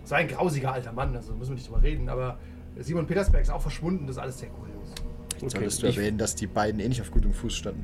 War 0.08 0.18
ein 0.18 0.28
grausiger 0.28 0.74
alter 0.74 0.92
Mann, 0.92 1.16
also 1.16 1.34
müssen 1.34 1.52
wir 1.52 1.56
nicht 1.56 1.68
drüber 1.70 1.84
reden. 1.84 2.10
Aber 2.10 2.38
Simon 2.80 3.06
Petersberg 3.08 3.44
ist 3.44 3.50
auch 3.50 3.62
verschwunden. 3.62 4.08
Das 4.08 4.18
ist 4.18 4.22
alles 4.22 4.40
sehr 4.40 4.50
kurios. 4.50 5.52
Solltest 5.52 5.82
du 5.84 5.88
ich, 5.88 5.98
erwähnen, 5.98 6.18
dass 6.18 6.36
die 6.36 6.48
beiden 6.48 6.80
eh 6.82 6.88
nicht 6.88 7.02
auf 7.02 7.12
gutem 7.12 7.34
Fuß 7.34 7.56
standen. 7.56 7.84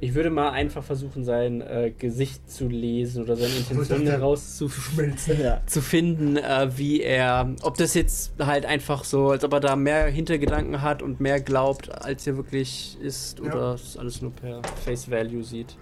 ich 0.00 0.14
würde 0.14 0.30
mal 0.30 0.50
einfach 0.50 0.84
versuchen, 0.84 1.24
sein 1.24 1.60
äh, 1.60 1.92
Gesicht 1.96 2.48
zu 2.50 2.68
lesen 2.68 3.24
oder 3.24 3.34
seine 3.36 3.54
Intentionen 3.54 4.04
dachte, 4.04 4.18
herauszufinden. 4.18 5.40
Ja. 5.42 5.60
zu 5.66 5.82
finden, 5.82 6.36
äh, 6.36 6.68
wie 6.76 7.02
er, 7.02 7.52
ob 7.62 7.76
das 7.76 7.94
jetzt 7.94 8.32
halt 8.38 8.64
einfach 8.64 9.02
so, 9.04 9.30
als 9.30 9.42
ob 9.44 9.52
er 9.52 9.60
da 9.60 9.74
mehr 9.76 10.06
Hintergedanken 10.06 10.82
hat 10.82 11.02
und 11.02 11.20
mehr 11.20 11.40
glaubt, 11.40 11.90
als 11.90 12.26
er 12.28 12.36
wirklich 12.36 12.96
ist, 13.00 13.40
Ja. 13.40 13.46
oder 13.46 13.74
es 13.74 13.96
alles 13.96 14.22
nur 14.22 14.30
per 14.32 14.62
Face 14.84 15.10
Value 15.10 15.42
sieht. 15.42 15.76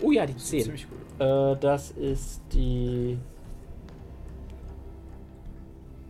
Oh 0.00 0.10
ja, 0.10 0.26
die 0.26 0.36
10. 0.36 0.62
Ziemlich 0.64 0.86
gut. 0.88 0.98
Äh, 1.20 1.56
das 1.60 1.92
ist 1.92 2.40
die 2.52 3.18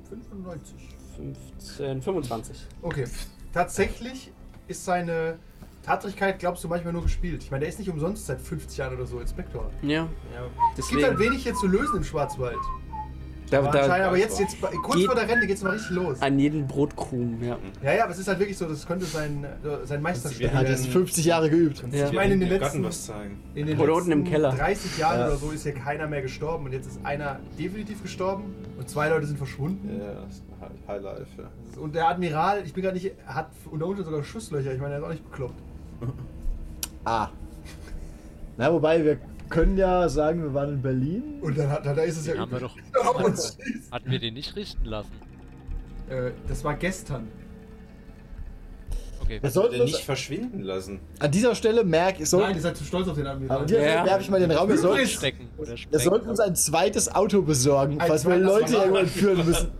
95. 0.09 0.75
15, 1.17 2.03
25. 2.03 2.57
Okay. 2.83 3.05
Tatsächlich 3.53 4.33
ist 4.67 4.85
seine 4.85 5.39
Tatsächlichkeit, 5.83 6.39
glaubst 6.39 6.65
du, 6.65 6.69
manchmal 6.69 6.93
nur 6.93 7.03
gespielt. 7.03 7.43
Ich 7.43 7.51
meine, 7.51 7.61
der 7.61 7.69
ist 7.69 7.79
nicht 7.79 7.91
umsonst 7.91 8.27
seit 8.27 8.41
50 8.41 8.79
Jahren 8.79 8.95
oder 8.95 9.07
so 9.07 9.21
Inspektor. 9.21 9.71
Ja, 9.83 10.09
Ja. 10.35 10.47
Es 10.77 10.89
gibt 10.89 11.03
halt 11.05 11.19
wenig 11.19 11.43
hier 11.43 11.55
zu 11.55 11.67
lösen 11.67 11.99
im 11.99 12.05
Schwarzwald. 12.05 12.59
Da, 13.55 13.61
Aber, 13.61 13.71
da, 13.73 13.83
anscheinend, 13.85 14.07
aber 14.07 14.17
jetzt, 14.19 14.39
jetzt 14.41 14.57
kurz 14.83 15.05
vor 15.05 15.15
der 15.15 15.29
Rente 15.29 15.47
geht 15.47 15.57
es 15.57 15.63
mal 15.63 15.71
richtig 15.73 15.91
los. 15.91 16.21
an 16.23 16.39
jeden 16.39 16.67
Brotkrumen, 16.67 17.43
ja. 17.43 17.57
Ja, 17.83 17.93
ja, 17.95 18.03
aber 18.05 18.13
es 18.13 18.19
ist 18.19 18.29
halt 18.29 18.39
wirklich 18.39 18.57
so, 18.59 18.67
das 18.67 18.87
könnte 18.87 19.05
sein, 19.07 19.45
äh, 19.45 19.87
sein 19.87 20.03
Meisterstück 20.03 20.43
Er 20.47 20.55
hat 20.55 20.69
jetzt 20.69 20.83
werden. 20.85 20.93
50 20.93 21.25
Jahre 21.25 21.51
geübt. 21.51 21.85
Ja. 21.93 22.07
Ich 22.07 22.13
meine, 22.13 22.35
in 22.35 22.41
den 22.41 22.49
letzten, 22.49 22.65
Garten 22.65 22.85
was 22.85 23.07
zeigen. 23.07 23.41
in 23.55 23.67
den 23.67 23.79
Oder 23.79 23.95
unten 23.95 24.13
im 24.13 24.25
Keller. 24.25 24.51
30 24.53 24.99
Jahren 24.99 25.21
Ja. 25.21 25.27
oder 25.27 25.37
so 25.37 25.51
ist 25.51 25.63
hier 25.63 25.75
keiner 25.75 26.07
mehr 26.07 26.23
gestorben 26.23 26.67
und 26.67 26.73
jetzt 26.73 26.87
ist 26.87 26.99
einer 27.05 27.39
definitiv 27.59 28.03
gestorben 28.03 28.55
und 28.79 28.89
zwei 28.89 29.09
Leute 29.09 29.27
sind 29.27 29.37
verschwunden. 29.39 29.89
Ja, 30.01 30.15
das 30.27 30.35
ist 30.37 30.43
High- 30.61 30.89
Highlife. 30.97 31.27
Ja. 31.39 31.81
Und 31.81 31.95
der 31.95 32.09
Admiral, 32.09 32.63
ich 32.65 32.73
bin 32.73 32.83
gerade 32.83 32.97
nicht, 32.97 33.13
hat 33.27 33.49
unter 33.71 33.87
Umständen 33.87 34.11
sogar 34.11 34.25
Schusslöcher. 34.25 34.73
Ich 34.75 34.81
meine, 34.81 34.95
er 34.95 34.99
ist 34.99 35.05
auch 35.05 35.11
nicht 35.11 35.31
bekloppt. 35.31 35.61
Ah. 37.05 37.29
Na, 38.57 38.73
wobei, 38.73 39.05
wir 39.05 39.19
können 39.49 39.77
ja 39.77 40.09
sagen, 40.09 40.43
wir 40.43 40.55
waren 40.55 40.71
in 40.75 40.83
Berlin. 40.83 41.39
Und 41.41 41.57
dann 41.59 41.71
hat, 41.71 41.85
da 41.87 41.93
ist 42.03 42.19
es 42.19 42.27
ja 42.27 42.35
Den 42.35 42.41
haben 42.43 42.53
wir 42.53 42.61
doch. 42.61 42.77
Uns- 43.25 43.57
Hatten 43.91 44.11
wir 44.11 44.19
den 44.19 44.35
nicht 44.35 44.57
richten 44.57 44.85
lassen? 44.85 45.13
Äh, 46.09 46.33
das 46.49 46.63
war 46.65 46.75
gestern. 46.75 47.29
Okay. 49.23 49.39
Wir 49.41 49.51
sollten 49.51 49.77
Den 49.77 49.85
nicht 49.85 50.05
verschwinden 50.05 50.61
lassen. 50.61 51.01
an 51.19 51.31
dieser 51.31 51.55
Stelle 51.55 51.83
merken, 51.83 52.27
so, 52.27 52.41
Nein, 52.41 52.57
ihr 52.57 52.61
seid 52.61 52.77
zu 52.77 52.85
stolz 52.85 53.09
auf 53.09 53.17
den 53.17 53.27
an 53.27 53.37
Admiral. 53.37 53.65
dieser 53.65 53.81
Stelle 53.81 53.95
Ja. 53.97 54.05
werfe 54.05 54.21
ich 54.23 54.31
mal 54.31 54.39
den 54.41 54.51
Raum, 54.51 54.69
wir 54.69 54.77
sollten, 54.77 55.07
Stecken 55.07 55.49
oder 55.57 55.75
wir 55.91 55.99
sollten 55.99 56.29
uns 56.29 56.41
ein 56.41 56.55
zweites 56.55 57.15
Auto 57.15 57.41
besorgen, 57.41 57.99
Ein 58.03 58.09
falls 58.09 58.27
wir 58.27 58.37
Leute 58.37 58.65
Auto. 58.67 58.77
irgendwo 58.77 58.97
entführen 58.99 59.47
müssen. 59.47 59.71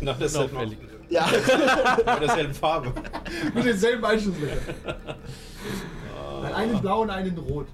Genau 0.00 0.12
derselben, 0.12 0.50
Unauffällig. 0.56 0.78
Ja. 1.08 1.26
mit 1.96 2.28
derselben 2.28 2.54
Farbe. 2.54 2.92
Mit 3.54 3.64
denselben 3.64 4.04
Einschusslöchern. 4.04 4.58
Einen 6.54 6.80
blau 6.82 7.02
und 7.02 7.10
einen 7.10 7.38
rot. 7.38 7.66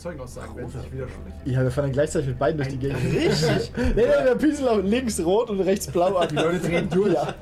Zeugenaussagen 0.00 0.56
werden 0.56 0.70
sich 0.70 0.92
widersprechen. 0.92 1.40
Ja, 1.44 1.62
wir 1.62 1.70
fahren 1.70 1.84
dann 1.84 1.92
gleichzeitig 1.92 2.28
mit 2.28 2.38
beiden 2.38 2.56
durch 2.56 2.70
die 2.70 2.78
Gegend. 2.78 3.04
Richtig. 3.04 3.72
nee, 3.76 3.92
nee, 3.94 4.24
wir 4.24 4.34
pieseln 4.34 4.68
auch 4.68 4.82
links 4.82 5.20
rot 5.20 5.50
und 5.50 5.60
rechts 5.60 5.86
blau 5.88 6.16
an. 6.16 6.28
Die 6.28 6.36
Leute 6.36 6.58
drehen 6.58 6.88
durch. 6.90 7.12
Ja. 7.12 7.34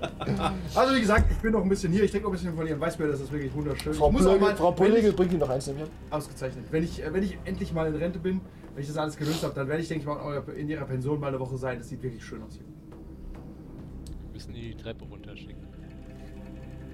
Also 0.75 0.94
wie 0.97 1.01
gesagt, 1.01 1.31
ich 1.31 1.38
bin 1.38 1.53
noch 1.53 1.62
ein 1.62 1.68
bisschen 1.68 1.92
hier. 1.92 2.03
Ich 2.03 2.11
trinke 2.11 2.25
noch 2.27 2.33
ein 2.33 2.37
bisschen 2.37 2.57
von 2.57 2.66
ihrem 2.66 2.81
Weißbier. 2.81 3.07
Das 3.07 3.21
ist 3.21 3.31
wirklich 3.31 3.55
wunderschön. 3.55 3.94
Frau 3.94 4.09
ich 4.09 4.12
muss 4.14 4.27
auch 4.27 4.75
Pullegel, 4.75 5.11
wenn 5.11 5.16
bringt 5.16 5.31
Ihnen 5.33 5.40
noch 5.40 5.51
eins 5.51 5.68
nehmen. 5.68 5.88
ausgezeichnet. 6.11 6.64
Wenn 6.73 6.83
ich, 6.83 7.01
äh, 7.03 7.12
wenn 7.12 7.23
ich 7.23 7.38
endlich 7.44 7.73
mal 7.73 7.87
in 7.87 7.94
Rente 7.94 8.18
bin, 8.18 8.40
wenn 8.75 8.83
ich 8.83 8.88
das 8.88 8.97
alles 8.97 9.16
gelöst 9.16 9.44
habe, 9.44 9.55
dann 9.55 9.68
werde 9.68 9.81
ich, 9.81 9.88
denke 9.88 10.03
ich 10.03 10.07
mal, 10.07 10.42
in 10.57 10.68
ihrer 10.68 10.85
Pension 10.85 11.21
mal 11.21 11.29
eine 11.29 11.38
Woche 11.38 11.57
sein. 11.57 11.79
Das 11.79 11.88
sieht 11.88 12.03
wirklich 12.03 12.25
schön 12.25 12.42
aus 12.42 12.55
hier. 12.55 12.64
Wir 12.64 14.33
müssen 14.33 14.53
die 14.53 14.75
Treppe 14.75 15.05
runterschicken. 15.05 15.62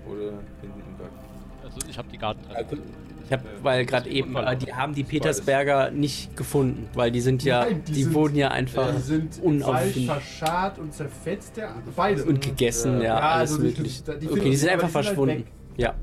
Oder 0.07 0.42
hinten 0.61 0.81
im 0.81 0.98
Garten. 0.98 1.16
Also 1.62 1.79
ich 1.88 1.96
habe 1.96 2.09
die 2.11 2.18
Gartentreppe. 2.18 2.79
Ich 3.26 3.32
habe, 3.32 3.42
weil 3.62 3.87
gerade 3.87 4.10
eben, 4.10 4.37
äh, 4.37 4.56
die 4.56 4.72
haben 4.74 4.94
die 4.94 5.02
Petersberger 5.04 5.90
nicht 5.90 6.37
gefunden, 6.37 6.88
weil 6.94 7.10
die 7.10 7.20
sind 7.22 7.42
ja, 7.42 7.64
Nein, 7.64 7.82
die, 7.88 8.02
sind- 8.04 8.14
wurden 8.14 8.37
ja 8.37 8.48
einfach 8.50 8.94
Die 8.94 9.00
sind 9.00 9.34
falsch 9.37 9.44
unauffindlich 9.46 10.06
verscharrt 10.06 10.78
und 10.78 10.92
zerfetzt. 10.92 11.56
Ja, 11.56 11.74
beide. 11.96 12.24
und 12.24 12.40
gegessen, 12.42 12.98
ja, 12.98 13.04
Ja, 13.04 13.18
alles 13.20 13.52
also 13.52 13.62
die- 13.62 13.68
möglich. 13.68 14.02
die- 14.04 14.18
die 14.18 14.30
okay, 14.30 14.50
die 14.50 14.56
sind 14.56 14.68
einfach 14.70 14.88
die 14.88 14.92
sind 14.92 14.96
halt 14.96 15.06
verschwunden. 15.06 15.38
weg. 15.38 15.46
ja. 15.76 15.94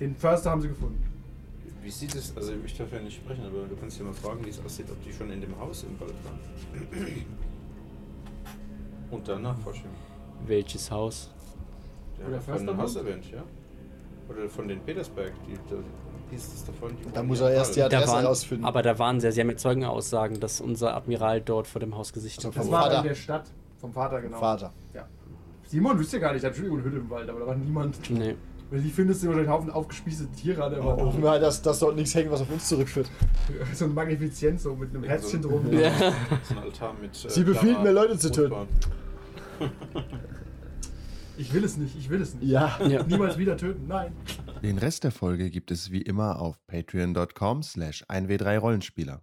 Den 0.00 0.14
Förster 0.16 0.50
haben 0.50 0.60
sie 0.60 0.68
gefunden. 0.68 1.04
Wie 1.82 1.90
sieht 1.90 2.14
es, 2.14 2.36
also 2.36 2.52
ich 2.66 2.76
darf 2.76 2.92
ja 2.92 3.00
nicht 3.00 3.16
sprechen, 3.16 3.44
aber 3.46 3.66
du 3.68 3.76
kannst 3.76 3.98
ja 3.98 4.04
mal 4.04 4.12
fragen, 4.12 4.44
wie 4.44 4.50
es 4.50 4.60
aussieht, 4.64 4.86
ob 4.90 5.02
die 5.04 5.12
schon 5.12 5.30
in 5.30 5.40
dem 5.40 5.58
Haus 5.58 5.84
im 5.84 5.98
Wald 6.00 6.12
waren. 6.24 6.38
Und 9.10 9.26
danach 9.26 9.58
forschen. 9.58 9.86
Welches 10.46 10.90
Haus? 10.90 11.30
Ja, 12.20 12.26
Oder 12.28 12.40
von 12.40 12.54
Försterhaus? 12.56 12.82
Haus 12.82 12.96
erwähnt, 12.96 13.24
ja. 13.32 13.42
Oder 14.28 14.48
von 14.50 14.68
den 14.68 14.80
Petersberg, 14.80 15.32
die. 15.46 15.52
Die 15.54 15.82
Da 17.14 17.22
muss 17.22 17.40
er 17.40 17.50
erst 17.50 17.76
die. 17.76 17.82
Adresse 17.82 18.06
Da 18.06 18.12
waren, 18.12 18.26
rausfinden. 18.26 18.64
aber 18.66 18.82
da 18.82 18.98
waren 18.98 19.20
sehr, 19.20 19.32
haben 19.32 19.44
mit 19.44 19.60
Zeugenaussagen, 19.60 20.40
dass 20.40 20.60
unser 20.60 20.94
Admiral 20.96 21.40
dort 21.40 21.66
vor 21.66 21.80
dem 21.80 21.96
Haus 21.96 22.12
gesichtet 22.12 22.46
Also 22.46 22.58
Das 22.60 22.70
war 22.70 22.82
Vater. 22.82 22.96
in 22.98 23.02
der 23.04 23.14
Stadt. 23.14 23.50
Vom 23.80 23.92
Vater, 23.92 24.20
genau. 24.20 24.38
Vater. 24.38 24.72
Ja. 24.94 25.06
Simon 25.66 25.98
wüsste 25.98 26.18
gar 26.20 26.32
nicht, 26.32 26.44
Entschuldigung, 26.44 26.82
Hütte 26.82 26.96
im 26.96 27.10
Wald, 27.10 27.28
aber 27.28 27.40
da 27.40 27.46
war 27.46 27.54
niemand. 27.54 28.10
Nee. 28.10 28.34
Weil 28.70 28.80
die 28.82 28.90
findest 28.90 29.22
du 29.22 29.32
den 29.32 29.48
Haufen 29.48 29.70
aufgespießte 29.70 30.26
Tiere 30.32 30.62
an 30.64 30.72
der 30.72 30.84
Wand. 30.84 31.00
Hoffen 31.00 31.22
wir 31.22 31.30
halt, 31.30 31.42
dass, 31.42 31.62
dass 31.62 31.78
dort 31.78 31.96
nichts 31.96 32.14
hängt, 32.14 32.30
was 32.30 32.42
auf 32.42 32.50
uns 32.50 32.68
zurückführt. 32.68 33.08
So 33.74 33.86
ein 33.86 33.94
Magnifizienz 33.94 34.62
so 34.62 34.74
mit 34.74 34.90
einem 34.90 35.04
Ja, 35.04 35.10
Herzchen 35.10 35.42
so- 35.42 35.48
drum. 35.48 35.72
Ja. 35.72 35.90
So 36.42 36.54
ein 36.54 36.58
Altar 36.64 36.94
mit. 37.00 37.24
äh, 37.24 37.30
Sie 37.30 37.44
befiehlt 37.44 37.82
mir, 37.82 37.92
Leute 37.92 38.18
zu 38.18 38.30
töten. 38.30 38.54
Ich 41.38 41.52
will 41.54 41.62
es 41.62 41.76
nicht, 41.76 41.96
ich 41.96 42.10
will 42.10 42.20
es 42.20 42.34
nicht. 42.34 42.50
Ja. 42.50 42.78
Ja. 42.88 43.04
Niemals 43.04 43.38
wieder 43.38 43.56
töten, 43.56 43.86
nein. 43.86 44.12
Den 44.62 44.76
Rest 44.76 45.04
der 45.04 45.12
Folge 45.12 45.50
gibt 45.50 45.70
es 45.70 45.92
wie 45.92 46.02
immer 46.02 46.40
auf 46.40 46.58
patreon.com 46.66 47.62
slash 47.62 48.04
1w3rollenspieler. 48.08 49.20